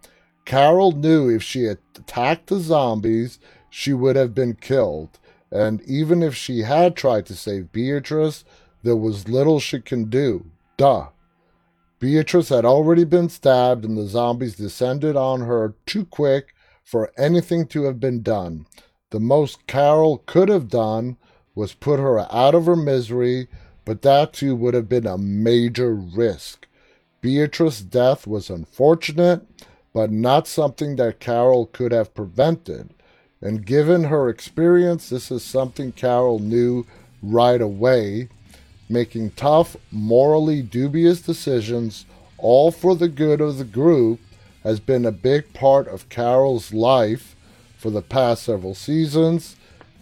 [0.45, 3.39] Carol knew if she attacked the zombies,
[3.69, 5.19] she would have been killed.
[5.51, 8.45] And even if she had tried to save Beatrice,
[8.83, 10.45] there was little she can do.
[10.77, 11.07] Duh.
[11.99, 16.53] Beatrice had already been stabbed, and the zombies descended on her too quick
[16.85, 18.65] for anything to have been done.
[19.13, 21.17] The most Carol could have done
[21.53, 23.47] was put her out of her misery,
[23.85, 26.65] but that too would have been a major risk.
[27.21, 29.45] Beatrice's death was unfortunate,
[29.93, 32.95] but not something that Carol could have prevented.
[33.39, 36.87] And given her experience, this is something Carol knew
[37.21, 38.29] right away.
[38.89, 42.07] Making tough, morally dubious decisions,
[42.39, 44.19] all for the good of the group,
[44.63, 47.35] has been a big part of Carol's life
[47.83, 49.57] for the past several seasons,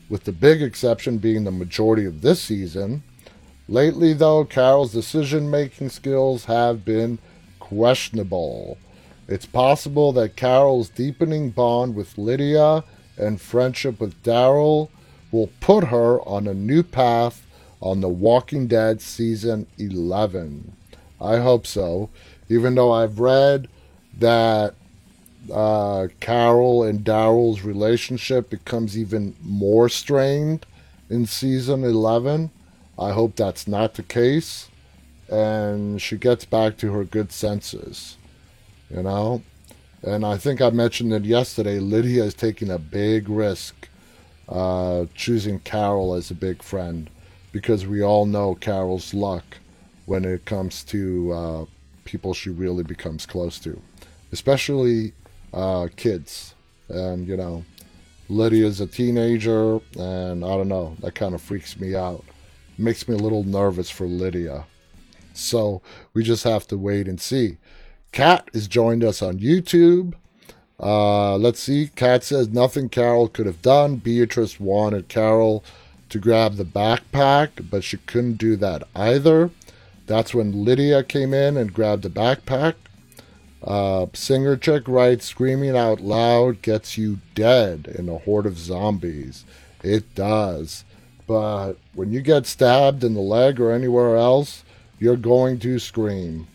[0.07, 3.01] with the big exception being the majority of this season.
[3.67, 7.17] Lately, though, Carol's decision making skills have been
[7.59, 8.77] questionable.
[9.27, 12.83] It's possible that Carol's deepening bond with Lydia
[13.17, 14.89] and friendship with Daryl
[15.31, 17.47] will put her on a new path
[17.81, 20.73] on The Walking Dead season 11.
[21.19, 22.11] I hope so,
[22.47, 23.69] even though I've read
[24.19, 24.75] that
[25.51, 30.65] uh, Carol and Daryl's relationship becomes even more strained
[31.09, 32.51] in season 11.
[32.99, 34.69] I hope that's not the case.
[35.29, 38.17] And she gets back to her good senses
[38.93, 39.41] you know.
[40.03, 41.79] And I think I mentioned it yesterday.
[41.79, 43.87] Lydia is taking a big risk,
[44.49, 47.09] uh, choosing Carol as a big friend,
[47.51, 49.57] because we all know Carol's luck
[50.05, 51.65] when it comes to uh,
[52.03, 53.79] people she really becomes close to,
[54.31, 55.13] especially
[55.53, 56.55] uh, kids.
[56.89, 57.63] And you know,
[58.29, 60.95] Lydia's a teenager, and I don't know.
[60.99, 62.23] That kind of freaks me out.
[62.77, 64.65] makes me a little nervous for Lydia.
[65.33, 65.81] So
[66.13, 67.57] we just have to wait and see.
[68.11, 70.13] Kat has joined us on YouTube.
[70.79, 71.89] Uh, let's see.
[71.95, 73.97] Kat says nothing Carol could have done.
[73.97, 75.63] Beatrice wanted Carol
[76.09, 79.51] to grab the backpack, but she couldn't do that either.
[80.07, 82.73] That's when Lydia came in and grabbed the backpack.
[83.63, 89.45] Uh, Singer Chick writes, screaming out loud gets you dead in a horde of zombies.
[89.83, 90.83] It does.
[91.27, 94.63] But when you get stabbed in the leg or anywhere else,
[94.99, 96.47] you're going to scream.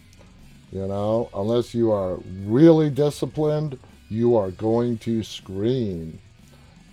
[0.73, 3.79] You know, unless you are really disciplined,
[4.09, 6.19] you are going to scream.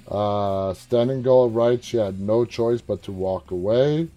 [0.07, 4.09] Uh, Standing Goal writes she had no choice but to walk away.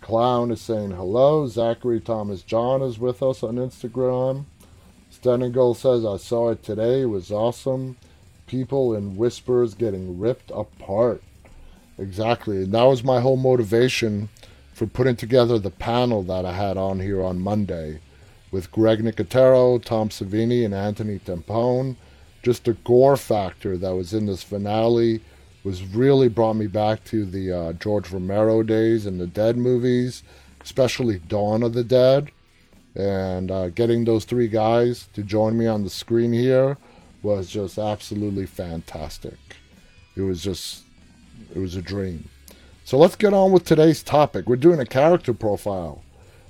[0.00, 1.46] Clown is saying hello.
[1.46, 4.44] Zachary Thomas John is with us on Instagram.
[5.20, 7.02] Standing Goal says, I saw it today.
[7.02, 7.98] It was awesome.
[8.46, 11.22] People in whispers getting ripped apart.
[11.98, 12.62] Exactly.
[12.62, 14.30] And that was my whole motivation
[14.72, 18.00] for putting together the panel that I had on here on Monday
[18.50, 21.96] with Greg Nicotero, Tom Savini, and Anthony Tampone.
[22.42, 25.20] Just the gore factor that was in this finale
[25.62, 30.22] was really brought me back to the uh, George Romero days and the Dead movies,
[30.62, 32.30] especially Dawn of the Dead.
[32.94, 36.76] And uh, getting those three guys to join me on the screen here
[37.22, 39.38] was just absolutely fantastic.
[40.16, 40.82] It was just,
[41.54, 42.28] it was a dream.
[42.84, 44.48] So let's get on with today's topic.
[44.48, 46.02] We're doing a character profile.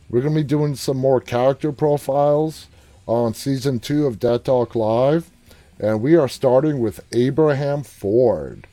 [0.08, 2.68] We're going to be doing some more character profiles
[3.06, 5.30] on season two of Dead Talk Live.
[5.78, 8.66] And we are starting with Abraham Ford.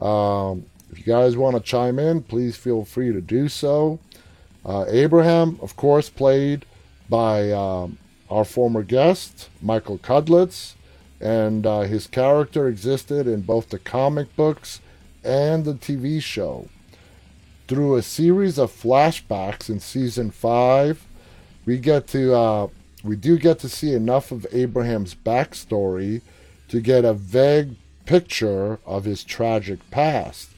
[0.00, 3.98] Um, if you guys want to chime in, please feel free to do so.
[4.64, 6.64] Uh, Abraham, of course, played
[7.08, 7.98] by um,
[8.30, 10.74] our former guest, Michael Cudlitz,
[11.20, 14.80] and uh, his character existed in both the comic books
[15.24, 16.68] and the TV show.
[17.66, 21.04] Through a series of flashbacks in season five,
[21.66, 22.68] we get to uh,
[23.04, 26.22] we do get to see enough of Abraham's backstory
[26.68, 30.50] to get a vague picture of his tragic past.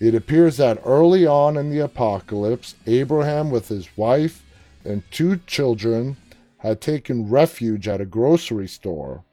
[0.00, 4.42] It appears that early on in the apocalypse, Abraham, with his wife
[4.88, 6.16] and two children,
[6.58, 9.24] had taken refuge at a grocery store,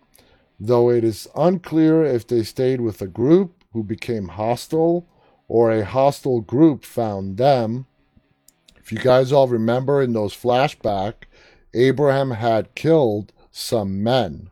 [0.59, 5.07] though it is unclear if they stayed with a group who became hostile
[5.47, 7.85] or a hostile group found them.
[8.77, 11.13] If you guys all remember in those flashback,
[11.73, 14.49] Abraham had killed some men.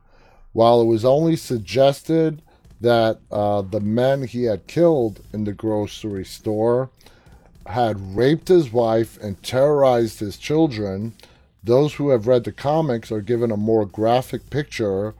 [0.51, 2.41] While it was only suggested
[2.81, 6.89] that uh, the men he had killed in the grocery store
[7.67, 11.13] had raped his wife and terrorized his children,
[11.63, 15.13] those who have read the comics are given a more graphic picture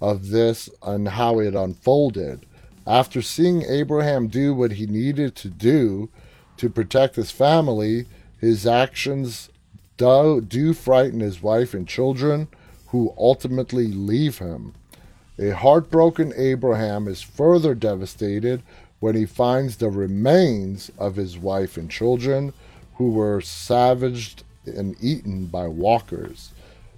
[0.00, 2.46] of this and how it unfolded.
[2.86, 6.08] After seeing Abraham do what he needed to do
[6.56, 8.06] to protect his family,
[8.40, 9.48] his actions
[9.96, 12.48] do, do frighten his wife and children,
[12.88, 14.74] who ultimately leave him.
[15.38, 18.62] A heartbroken Abraham is further devastated
[19.00, 22.52] when he finds the remains of his wife and children,
[22.96, 26.52] who were savaged and eaten by walkers.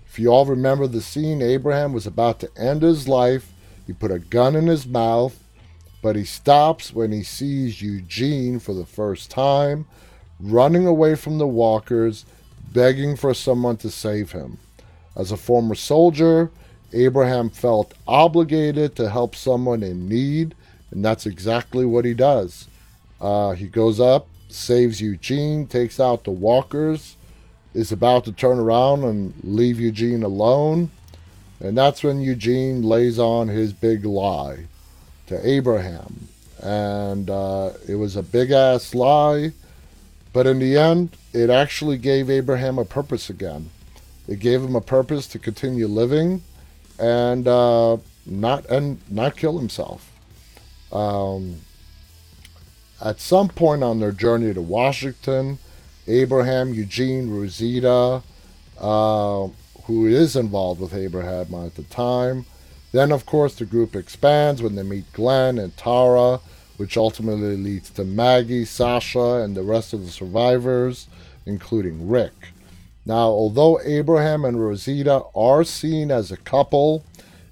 [0.06, 3.52] If you all remember the scene, Abraham was about to end his life.
[3.86, 5.38] He put a gun in his mouth,
[6.02, 9.86] but he stops when he sees Eugene for the first time,
[10.40, 12.24] running away from the walkers,
[12.72, 14.58] begging for someone to save him.
[15.14, 16.50] As a former soldier,
[16.92, 20.54] Abraham felt obligated to help someone in need,
[20.90, 22.68] and that's exactly what he does.
[23.20, 27.16] Uh, he goes up, saves Eugene, takes out the walkers,
[27.74, 30.90] is about to turn around and leave Eugene alone,
[31.60, 34.66] and that's when Eugene lays on his big lie
[35.26, 36.28] to Abraham.
[36.62, 39.52] And uh, it was a big ass lie,
[40.32, 43.70] but in the end, it actually gave Abraham a purpose again.
[44.28, 46.42] It gave him a purpose to continue living
[46.98, 50.09] and uh, not and not kill himself.
[50.92, 51.56] Um,
[53.00, 55.58] at some point on their journey to Washington,
[56.06, 58.22] Abraham, Eugene, Rosita,
[58.78, 59.48] uh,
[59.84, 62.46] who is involved with Abraham at the time.
[62.92, 66.40] Then, of course, the group expands when they meet Glenn and Tara,
[66.76, 71.06] which ultimately leads to Maggie, Sasha, and the rest of the survivors,
[71.46, 72.32] including Rick.
[73.06, 77.04] Now, although Abraham and Rosita are seen as a couple,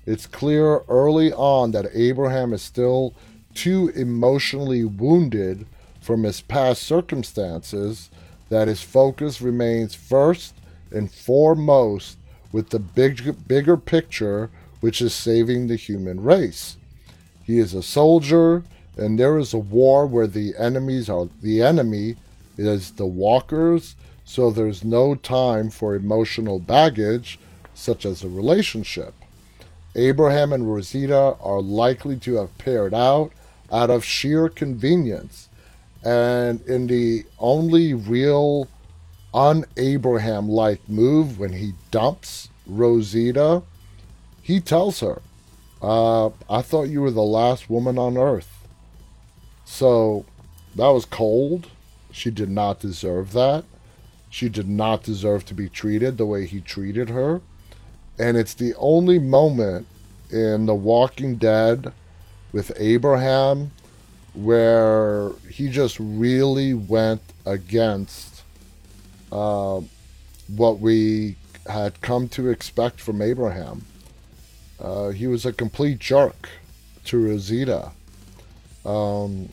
[0.06, 3.14] it's clear early on that Abraham is still
[3.58, 5.66] too emotionally wounded
[6.00, 8.10] from his past circumstances
[8.48, 10.54] that his focus remains first
[10.90, 12.16] and foremost
[12.52, 14.50] with the big, bigger picture,
[14.80, 16.76] which is saving the human race.
[17.42, 18.62] He is a soldier,
[18.96, 22.16] and there is a war where the enemies are the enemy
[22.56, 23.96] is the walkers
[24.28, 27.38] so there's no time for emotional baggage,
[27.72, 29.14] such as a relationship.
[29.96, 33.32] Abraham and Rosita are likely to have paired out
[33.72, 35.48] out of sheer convenience.
[36.04, 38.68] And in the only real
[39.34, 43.62] un Abraham like move when he dumps Rosita,
[44.42, 45.20] he tells her,
[45.82, 48.66] uh, I thought you were the last woman on earth.
[49.64, 50.24] So
[50.74, 51.68] that was cold.
[52.10, 53.64] She did not deserve that.
[54.30, 57.40] She did not deserve to be treated the way he treated her.
[58.18, 59.86] And it's the only moment
[60.30, 61.92] in The Walking Dead
[62.52, 63.70] with Abraham
[64.34, 68.42] where he just really went against
[69.32, 69.80] uh,
[70.56, 71.36] what we
[71.66, 73.84] had come to expect from Abraham.
[74.80, 76.48] Uh, he was a complete jerk
[77.04, 77.90] to Rosita.
[78.84, 79.48] Um,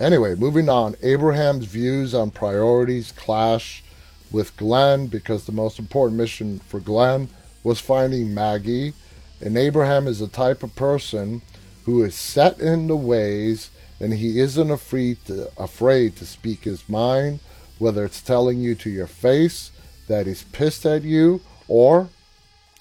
[0.00, 0.94] Anyway, moving on.
[1.02, 3.82] Abraham's views on priorities clash
[4.30, 7.28] with Glenn because the most important mission for Glenn
[7.64, 8.92] was finding Maggie.
[9.40, 11.42] And Abraham is the type of person
[11.88, 16.86] who is set in the ways and he isn't afraid to, afraid to speak his
[16.86, 17.40] mind,
[17.78, 19.70] whether it's telling you to your face
[20.06, 22.10] that he's pissed at you or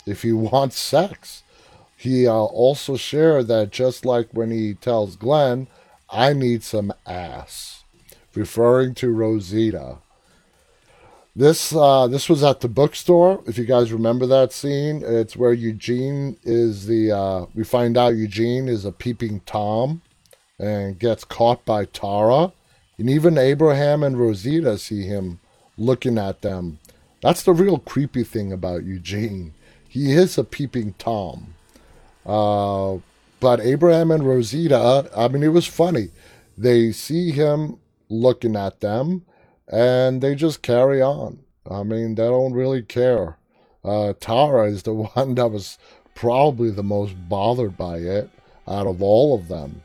[0.05, 1.43] if he wants sex.
[1.95, 5.67] He uh, also shared that just like when he tells Glenn,
[6.09, 7.85] I need some ass,
[8.35, 9.99] referring to Rosita.
[11.37, 13.43] This uh, this was at the bookstore.
[13.45, 17.11] If you guys remember that scene, it's where Eugene is the.
[17.11, 20.01] Uh, we find out Eugene is a peeping tom,
[20.57, 22.53] and gets caught by Tara,
[22.97, 25.39] and even Abraham and Rosita see him
[25.77, 26.79] looking at them.
[27.21, 29.53] That's the real creepy thing about Eugene.
[29.87, 31.53] He is a peeping tom.
[32.25, 32.97] Uh,
[33.39, 36.09] but Abraham and Rosita, I mean, it was funny.
[36.57, 37.77] They see him
[38.09, 39.26] looking at them
[39.67, 41.39] and they just carry on.
[41.69, 43.37] I mean, they don't really care.
[43.83, 45.77] Uh, Tara is the one that was
[46.15, 48.29] probably the most bothered by it.
[48.67, 49.81] out of all of them.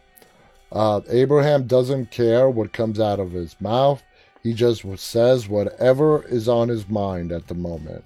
[0.73, 4.03] Uh, Abraham doesn't care what comes out of his mouth.
[4.43, 8.05] He just says whatever is on his mind at the moment.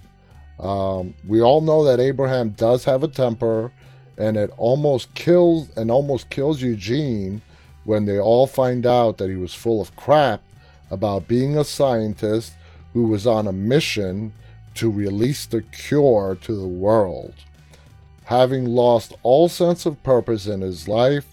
[0.59, 3.73] Um, we all know that Abraham does have a temper,
[4.19, 7.41] and it almost kills and almost kills Eugene
[7.85, 10.43] when they all find out that he was full of crap
[10.91, 12.53] about being a scientist
[12.93, 14.33] who was on a mission
[14.75, 17.35] to release the cure to the world.
[18.25, 21.27] Having lost all sense of purpose in his life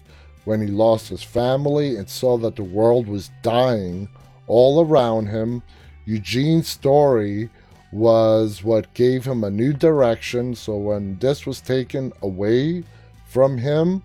[0.44, 4.08] when he lost his family and saw that the world was dying
[4.46, 5.62] all around him,
[6.04, 7.48] Eugene's story
[7.92, 10.54] was what gave him a new direction.
[10.54, 12.84] So when this was taken away
[13.26, 14.02] from him,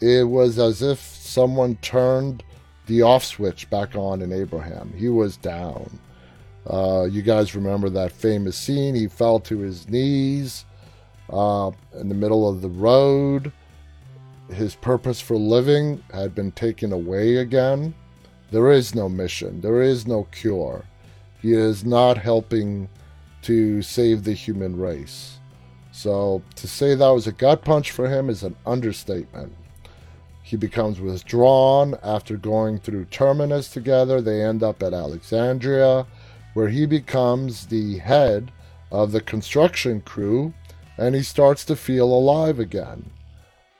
[0.00, 2.42] it was as if someone turned
[2.88, 4.92] the off switch back on in Abraham.
[4.96, 6.00] He was down.
[6.66, 8.94] Uh, you guys remember that famous scene?
[8.94, 10.64] He fell to his knees
[11.30, 13.52] uh, in the middle of the road.
[14.50, 17.94] His purpose for living had been taken away again.
[18.50, 20.84] There is no mission, there is no cure.
[21.40, 22.88] He is not helping
[23.42, 25.38] to save the human race.
[25.92, 29.54] So to say that was a gut punch for him is an understatement.
[30.48, 34.22] He becomes withdrawn after going through Terminus together.
[34.22, 36.06] They end up at Alexandria,
[36.54, 38.50] where he becomes the head
[38.90, 40.54] of the construction crew
[40.96, 43.10] and he starts to feel alive again.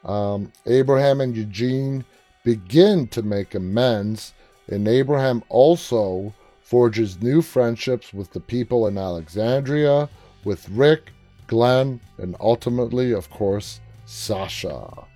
[0.05, 2.05] Um, Abraham and Eugene
[2.45, 4.35] begin to make amends,
[4.69, 10.11] and Abraham also forges new friendships with the people in Alexandria,
[10.45, 11.13] with Rick,
[11.47, 15.09] Glenn, and ultimately, of course, Sasha.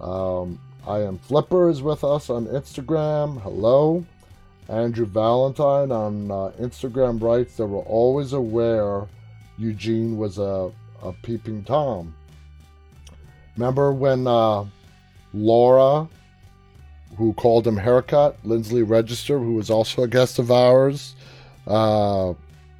[0.00, 3.40] Um, I am Flipper is with us on Instagram.
[3.42, 4.04] Hello.
[4.68, 9.06] Andrew Valentine on uh, Instagram writes that we're always aware
[9.58, 10.70] Eugene was a,
[11.02, 12.14] a peeping Tom.
[13.56, 14.64] Remember when uh,
[15.32, 16.08] Laura,
[17.16, 21.14] who called him haircut, Lindsley Register, who was also a guest of ours,
[21.66, 22.34] uh,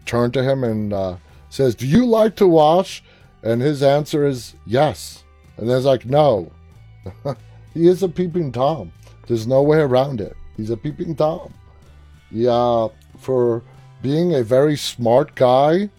[0.05, 1.17] turned to him and uh,
[1.51, 3.03] says, Do you like to wash?
[3.43, 5.23] And his answer is yes.
[5.57, 6.51] And there's like, No,
[7.75, 8.93] he is a peeping Tom.
[9.27, 10.37] There's no way around it.
[10.57, 11.53] He's a peeping Tom.
[12.31, 12.89] Yeah,
[13.19, 13.63] for
[14.03, 15.91] being a very smart guy,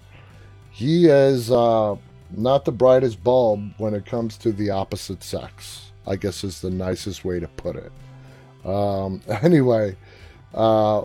[0.71, 1.95] he is uh,
[2.31, 5.91] not the brightest bulb when it comes to the opposite sex.
[6.05, 7.91] I guess is the nicest way to put it.
[8.65, 9.95] Um, anyway,
[10.53, 11.03] uh,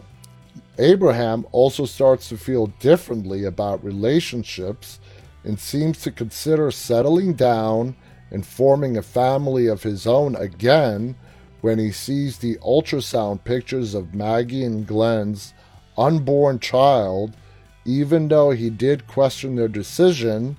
[0.79, 5.01] Abraham also starts to feel differently about relationships
[5.45, 7.97] and seems to consider settling down
[8.33, 11.15] and forming a family of his own again
[11.61, 15.55] when he sees the ultrasound pictures of Maggie and Glenn's
[15.97, 17.37] unborn child,
[17.85, 20.57] even though he did question their decision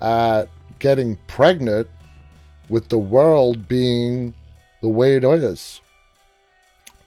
[0.00, 0.44] at
[0.78, 1.88] getting pregnant
[2.68, 4.34] with the world being
[4.82, 5.80] the way it is.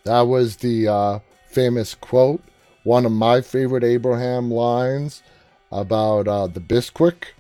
[0.04, 2.42] That was the uh, famous quote,
[2.84, 5.22] one of my favorite Abraham lines
[5.72, 7.34] about uh, the Bisquick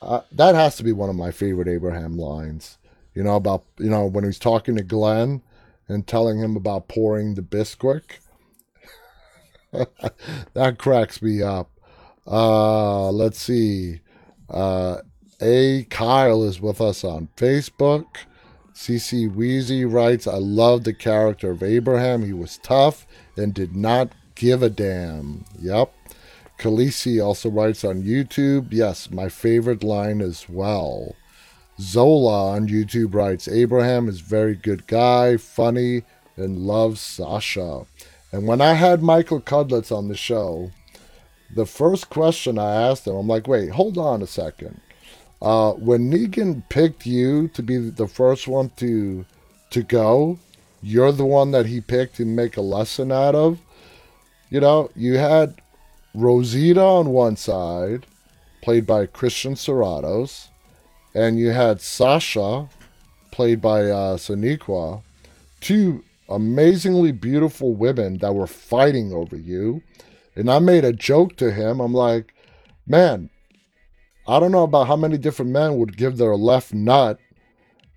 [0.00, 2.78] that has to be one of my favorite Abraham lines.
[3.14, 5.42] You know about you know when he's talking to Glenn
[5.88, 8.18] and telling him about pouring the Bisquick.
[10.54, 11.70] that cracks me up.
[12.26, 14.00] Uh, let's see.
[14.48, 14.98] Uh,
[15.40, 18.06] a Kyle is with us on Facebook.
[18.74, 22.24] CC Wheezy writes, I love the character of Abraham.
[22.24, 25.44] He was tough and did not give a damn.
[25.58, 25.92] Yep.
[26.58, 31.14] Khaleesi also writes on YouTube, yes, my favorite line as well.
[31.80, 36.02] Zola on YouTube writes, Abraham is very good guy, funny,
[36.36, 37.86] and loves Sasha.
[38.32, 40.72] And when I had Michael Cudlitz on the show,
[41.54, 44.80] the first question I asked him, I'm like, wait, hold on a second.
[45.40, 49.24] Uh, when Negan picked you to be the first one to
[49.70, 50.38] to go,
[50.82, 53.60] you're the one that he picked to make a lesson out of.
[54.50, 55.60] You know, you had
[56.18, 58.06] Rosita on one side,
[58.60, 60.48] played by Christian Serratos,
[61.14, 62.68] and you had Sasha,
[63.30, 64.18] played by uh,
[65.60, 69.82] two amazingly beautiful women that were fighting over you.
[70.34, 71.80] And I made a joke to him.
[71.80, 72.34] I'm like,
[72.86, 73.30] man,
[74.26, 77.18] I don't know about how many different men would give their left nut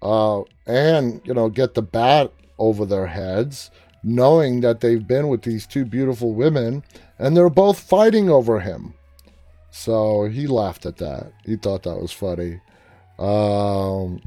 [0.01, 3.71] uh, and, you know, get the bat over their heads,
[4.03, 6.83] knowing that they've been with these two beautiful women
[7.21, 8.95] and they're both fighting over him.
[9.69, 11.31] So he laughed at that.
[11.45, 12.59] He thought that was funny.
[13.19, 14.21] Um,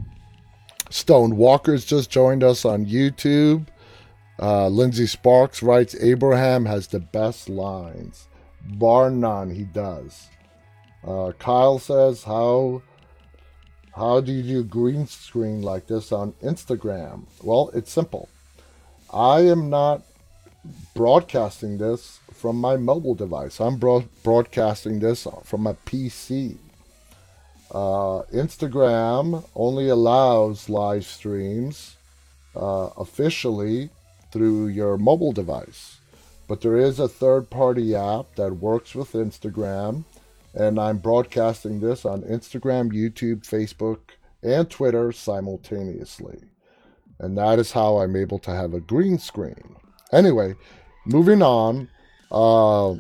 [0.91, 3.67] Stone Walker's just joined us on YouTube.
[4.41, 8.29] Uh, Lindsay Sparks writes Abraham has the best lines.
[8.65, 10.29] Bar none, he does.
[11.05, 12.81] Uh, Kyle says, How
[13.97, 17.25] How do you do green screen like this on Instagram?
[17.43, 18.29] Well, it's simple.
[19.13, 20.03] I am not
[20.95, 23.61] broadcasting this from my mobile device.
[23.61, 26.59] I'm bro- broadcasting this from a PC.
[27.71, 31.97] Uh, Instagram only allows live streams
[32.55, 33.91] uh, officially
[34.31, 35.99] through your mobile device.
[36.47, 40.05] But there is a third party app that works with Instagram,
[40.53, 43.99] and I'm broadcasting this on Instagram, YouTube, Facebook,
[44.43, 46.43] and Twitter simultaneously.
[47.19, 49.77] And that is how I'm able to have a green screen.
[50.13, 50.55] Anyway,
[51.07, 51.89] moving on.
[52.35, 52.97] Uh,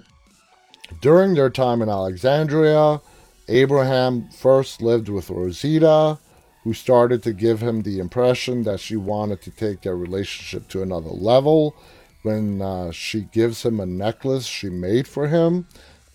[1.01, 3.01] during their time in Alexandria,
[3.49, 6.20] Abraham first lived with Rosita,
[6.62, 10.82] who started to give him the impression that she wanted to take their relationship to
[10.82, 11.74] another level
[12.22, 15.66] when uh, she gives him a necklace she made for him.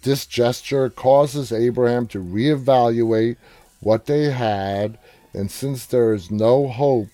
[0.03, 3.35] This gesture causes Abraham to reevaluate
[3.81, 4.97] what they had,
[5.33, 7.09] and since there is no hope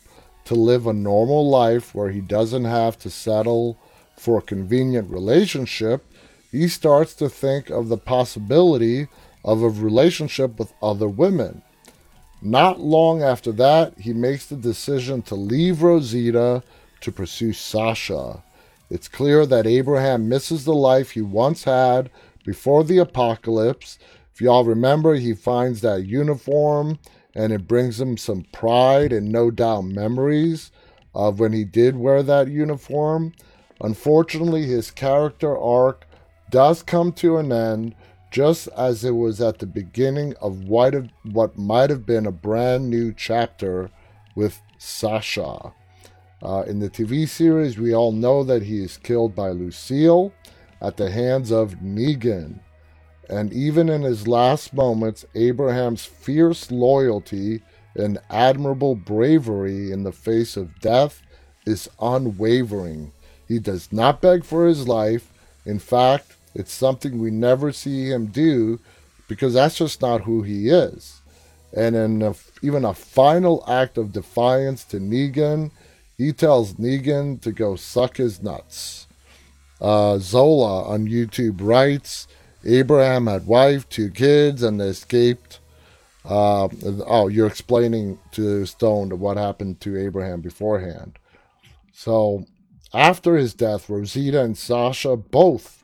[0.45, 3.79] to live a normal life where he doesn't have to settle
[4.25, 6.03] for a convenient relationship,
[6.51, 9.07] he starts to think of the possibility
[9.43, 11.61] of a relationship with other women.
[12.41, 16.63] Not long after that, he makes the decision to leave Rosita
[17.01, 18.43] to pursue Sasha.
[18.89, 22.09] It's clear that Abraham misses the life he once had
[22.43, 23.99] before the apocalypse.
[24.33, 26.97] If y'all remember, he finds that uniform
[27.35, 30.71] and it brings him some pride and no doubt memories
[31.13, 33.33] of when he did wear that uniform.
[33.81, 36.07] Unfortunately, his character arc
[36.49, 37.95] does come to an end
[38.31, 43.13] just as it was at the beginning of what, might have been a brand new
[43.13, 43.89] chapter
[44.35, 45.73] with Sasha.
[46.43, 50.33] Uh, in the TV series, we all know that he is killed by Lucille
[50.81, 52.59] at the hands of Negan.
[53.29, 57.63] And even in his last moments, Abraham's fierce loyalty
[57.95, 61.21] and admirable bravery in the face of death
[61.65, 63.11] is unwavering.
[63.47, 65.31] He does not beg for his life.
[65.65, 68.79] In fact, it's something we never see him do
[69.27, 71.21] because that's just not who he is.
[71.75, 75.71] And in a, even a final act of defiance to Negan,
[76.17, 79.07] he tells Negan to go suck his nuts.
[79.81, 82.27] Uh, Zola on YouTube writes
[82.63, 85.59] Abraham had wife, two kids, and they escaped.
[86.23, 86.67] Uh,
[87.05, 91.19] oh, you're explaining to Stone what happened to Abraham beforehand.
[91.93, 92.45] So,
[92.95, 95.83] after his death, Rosita and Sasha both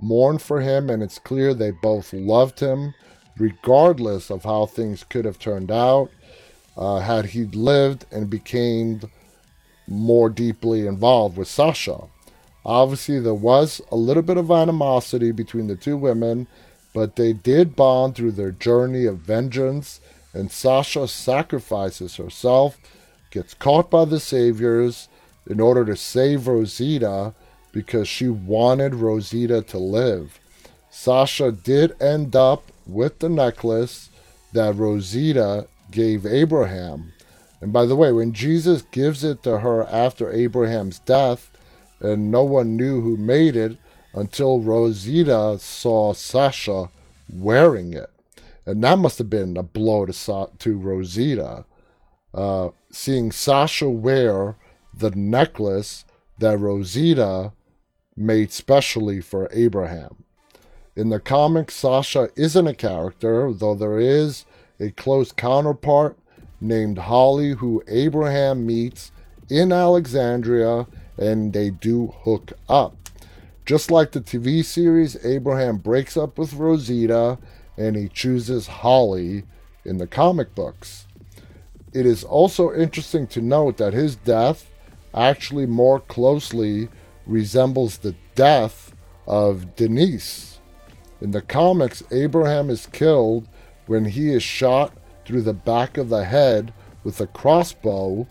[0.00, 2.94] mourn for him, and it's clear they both loved him,
[3.36, 6.10] regardless of how things could have turned out
[6.76, 9.00] uh, had he lived and became
[9.88, 11.98] more deeply involved with Sasha.
[12.64, 16.46] Obviously, there was a little bit of animosity between the two women,
[16.94, 20.00] but they did bond through their journey of vengeance,
[20.32, 22.78] and Sasha sacrifices herself,
[23.32, 25.08] gets caught by the Saviors
[25.46, 27.34] in order to save Rosita
[27.72, 30.38] because she wanted Rosita to live.
[30.90, 34.10] Sasha did end up with the necklace
[34.52, 37.12] that Rosita gave Abraham.
[37.60, 41.50] And by the way, when Jesus gives it to her after Abraham's death,
[42.00, 43.78] and no one knew who made it
[44.12, 46.90] until Rosita saw Sasha
[47.32, 48.10] wearing it.
[48.66, 51.64] And that must have been a blow to, to Rosita,
[52.34, 54.56] uh, seeing Sasha wear
[54.94, 56.04] the necklace
[56.38, 57.52] that Rosita
[58.16, 60.24] made specially for Abraham.
[60.94, 64.44] In the comics, Sasha isn't a character, though there is
[64.78, 66.18] a close counterpart
[66.60, 69.10] named Holly who Abraham meets
[69.48, 70.86] in Alexandria
[71.18, 72.96] and they do hook up.
[73.64, 77.38] Just like the TV series, Abraham breaks up with Rosita
[77.76, 79.44] and he chooses Holly
[79.84, 81.06] in the comic books.
[81.92, 84.68] It is also interesting to note that his death
[85.14, 86.88] actually more closely
[87.26, 88.94] resembles the death
[89.26, 90.58] of Denise.
[91.20, 93.46] In the comics, Abraham is killed
[93.86, 94.92] when he is shot
[95.24, 96.72] through the back of the head
[97.04, 98.26] with a crossbow,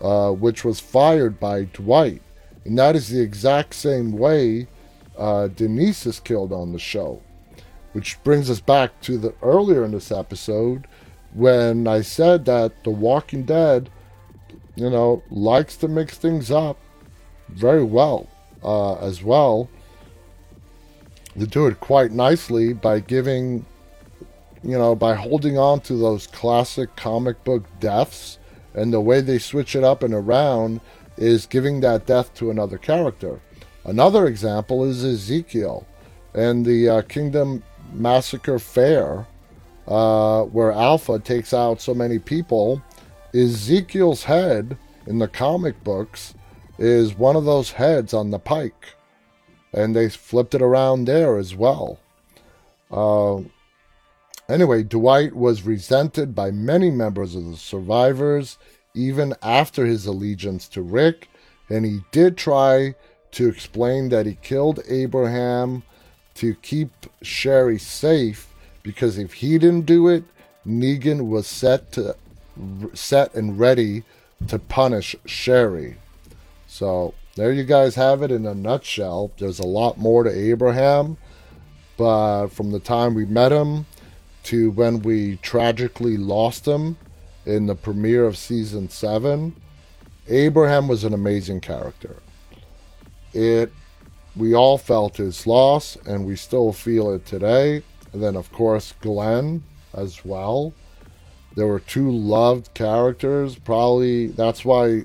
[0.00, 2.22] uh, which was fired by Dwight.
[2.64, 4.66] And that is the exact same way
[5.16, 7.22] uh, Denise is killed on the show.
[7.92, 10.86] Which brings us back to the earlier in this episode
[11.32, 13.88] when I said that The Walking Dead,
[14.76, 16.78] you know, likes to mix things up
[17.48, 18.28] very well
[18.62, 19.68] uh, as well.
[21.34, 23.66] They do it quite nicely by giving,
[24.62, 28.38] you know, by holding on to those classic comic book deaths.
[28.74, 30.80] And the way they switch it up and around
[31.16, 33.40] is giving that death to another character.
[33.84, 35.86] Another example is Ezekiel
[36.34, 37.62] and the uh, Kingdom
[37.92, 39.26] Massacre Fair.
[39.88, 42.82] uh, where Alpha takes out so many people,
[43.36, 46.34] Ezekiel's head in the comic books
[46.78, 48.94] is one of those heads on the pike.
[49.72, 51.98] And they flipped it around there as well.
[52.90, 53.40] Uh,
[54.48, 58.58] anyway, Dwight was resented by many members of the survivors,
[58.94, 61.28] even after his allegiance to Rick,
[61.68, 62.94] and he did try
[63.32, 65.82] to explain that he killed Abraham
[66.34, 66.90] to keep
[67.22, 70.24] Sherry safe because if he didn't do it,
[70.66, 72.16] Negan was set to
[72.94, 74.04] set and ready
[74.48, 75.96] to punish Sherry.
[76.66, 79.30] So there you guys have it in a nutshell.
[79.38, 81.16] There's a lot more to Abraham,
[81.96, 83.86] but from the time we met him
[84.44, 86.96] to when we tragically lost him
[87.44, 89.54] in the premiere of season seven,
[90.28, 92.16] Abraham was an amazing character.
[93.32, 93.72] It
[94.34, 97.82] we all felt his loss and we still feel it today.
[98.12, 99.62] And then of course Glenn
[99.94, 100.74] as well.
[101.56, 103.56] There were two loved characters.
[103.56, 105.04] Probably that's why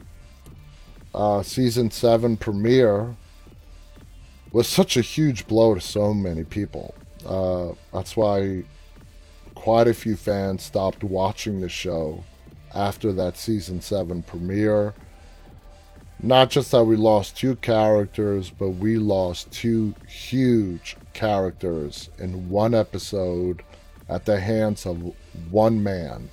[1.15, 3.15] uh, season seven premiere
[4.51, 6.93] was such a huge blow to so many people.
[7.25, 8.63] Uh, that's why
[9.55, 12.21] quite a few fans stopped watching the show
[12.75, 14.93] after that season seven premiere.
[16.21, 22.75] Not just that we lost two characters, but we lost two huge characters in one
[22.75, 23.63] episode
[24.09, 25.15] at the hands of
[25.49, 26.29] one man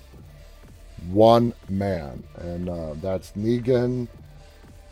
[1.10, 4.08] one man, and uh, that's Negan.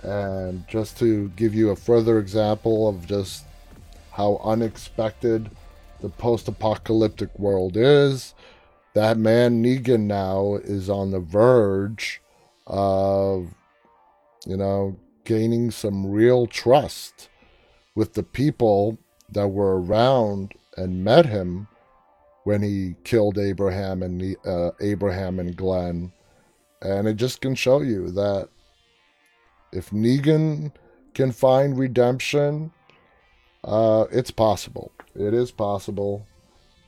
[0.02, 3.44] And just to give you a further example of just
[4.12, 5.50] how unexpected
[6.00, 8.34] the post apocalyptic world is,
[8.94, 12.22] that man Negan now is on the verge
[12.66, 13.54] of,
[14.46, 17.28] you know, gaining some real trust
[17.94, 18.98] with the people
[19.30, 21.66] that were around and met him
[22.46, 26.12] when he killed Abraham and uh, Abraham and Glenn,
[26.80, 28.48] and it just can show you that
[29.72, 30.70] if Negan
[31.12, 32.70] can find redemption,
[33.64, 34.92] uh, it's possible.
[35.16, 36.24] It is possible.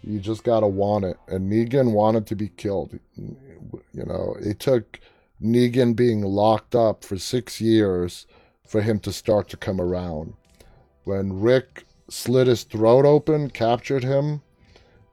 [0.04, 1.16] You just gotta want it.
[1.26, 2.96] And Negan wanted to be killed.
[3.16, 5.00] You know, it took
[5.42, 8.28] Negan being locked up for six years
[8.64, 10.34] for him to start to come around.
[11.02, 14.42] When Rick slit his throat open, captured him,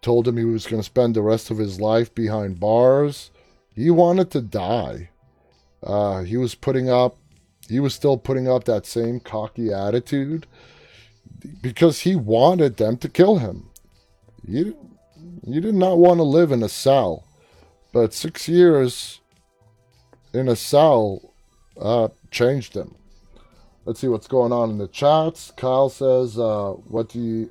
[0.05, 3.31] told him he was going to spend the rest of his life behind bars.
[3.73, 5.09] He wanted to die.
[5.81, 7.17] Uh, he was putting up,
[7.67, 10.45] he was still putting up that same cocky attitude
[11.59, 13.71] because he wanted them to kill him.
[14.47, 14.77] You,
[15.43, 17.25] you did not want to live in a cell,
[17.91, 19.21] but six years
[20.33, 21.33] in a cell
[21.81, 22.93] uh, changed him.
[23.85, 25.51] Let's see what's going on in the chats.
[25.57, 27.49] Kyle says, uh, "What do you?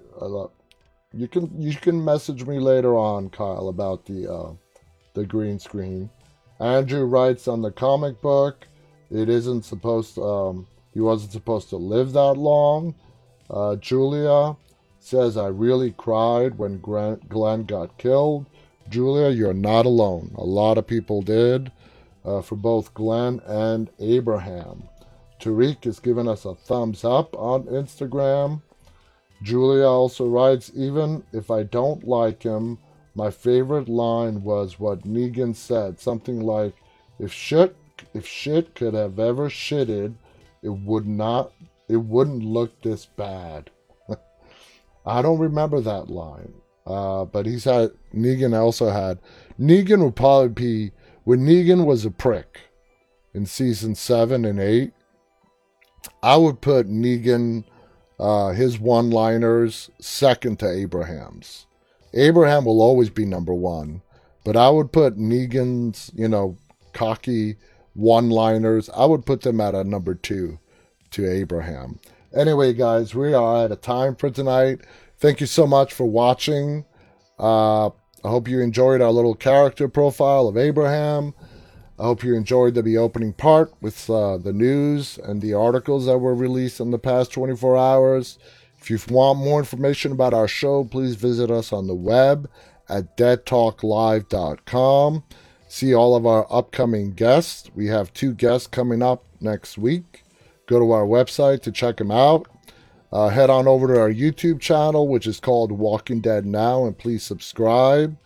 [1.16, 4.52] You can you can message me later on, Kyle, about the uh,
[5.14, 6.10] the green screen.
[6.60, 8.66] Andrew writes on the comic book,
[9.10, 10.16] it isn't supposed.
[10.16, 12.94] To, um, he wasn't supposed to live that long.
[13.50, 14.56] Uh, Julia
[14.98, 18.46] says I really cried when Grant, Glenn got killed.
[18.88, 20.34] Julia, you're not alone.
[20.36, 21.70] A lot of people did
[22.24, 24.84] uh, for both Glenn and Abraham.
[25.40, 28.62] Tariq has given us a thumbs up on Instagram.
[29.42, 32.78] Julia also writes, even if I don't like him,
[33.14, 36.74] my favorite line was what Negan said, something like,
[37.18, 37.76] "If shit,
[38.12, 40.14] if shit could have ever shitted,
[40.62, 41.52] it would not,
[41.88, 43.70] it wouldn't look this bad."
[45.06, 46.54] I don't remember that line,
[46.86, 49.20] uh, but he's had Negan also had
[49.60, 52.60] Negan would probably be when Negan was a prick
[53.32, 54.92] in season seven and eight.
[56.22, 57.64] I would put Negan
[58.18, 61.66] uh, his one liners second to Abraham's.
[62.12, 64.02] Abraham will always be number one,
[64.44, 66.56] but I would put Negan's, you know,
[66.92, 67.56] cocky
[67.94, 70.58] one liners, I would put them at a number two
[71.10, 72.00] to Abraham.
[72.34, 74.80] Anyway, guys, we are at a time for tonight.
[75.18, 76.84] Thank you so much for watching.
[77.38, 81.34] Uh, I hope you enjoyed our little character profile of Abraham.
[81.98, 86.18] I hope you enjoyed the opening part with uh, the news and the articles that
[86.18, 88.38] were released in the past 24 hours.
[88.80, 92.50] If you want more information about our show, please visit us on the web
[92.88, 95.22] at deadtalklive.com.
[95.68, 97.70] See all of our upcoming guests.
[97.74, 100.24] We have two guests coming up next week.
[100.66, 102.48] Go to our website to check them out.
[103.12, 106.98] Uh, head on over to our YouTube channel, which is called Walking Dead Now, and
[106.98, 108.16] please subscribe.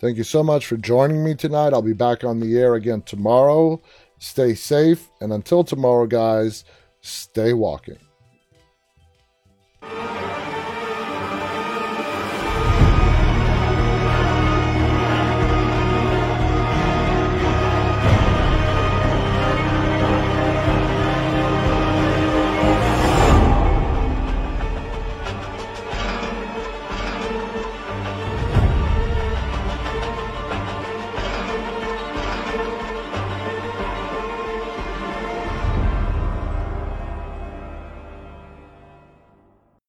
[0.00, 1.72] Thank you so much for joining me tonight.
[1.72, 3.80] I'll be back on the air again tomorrow.
[4.18, 5.10] Stay safe.
[5.20, 6.64] And until tomorrow, guys,
[7.00, 7.98] stay walking.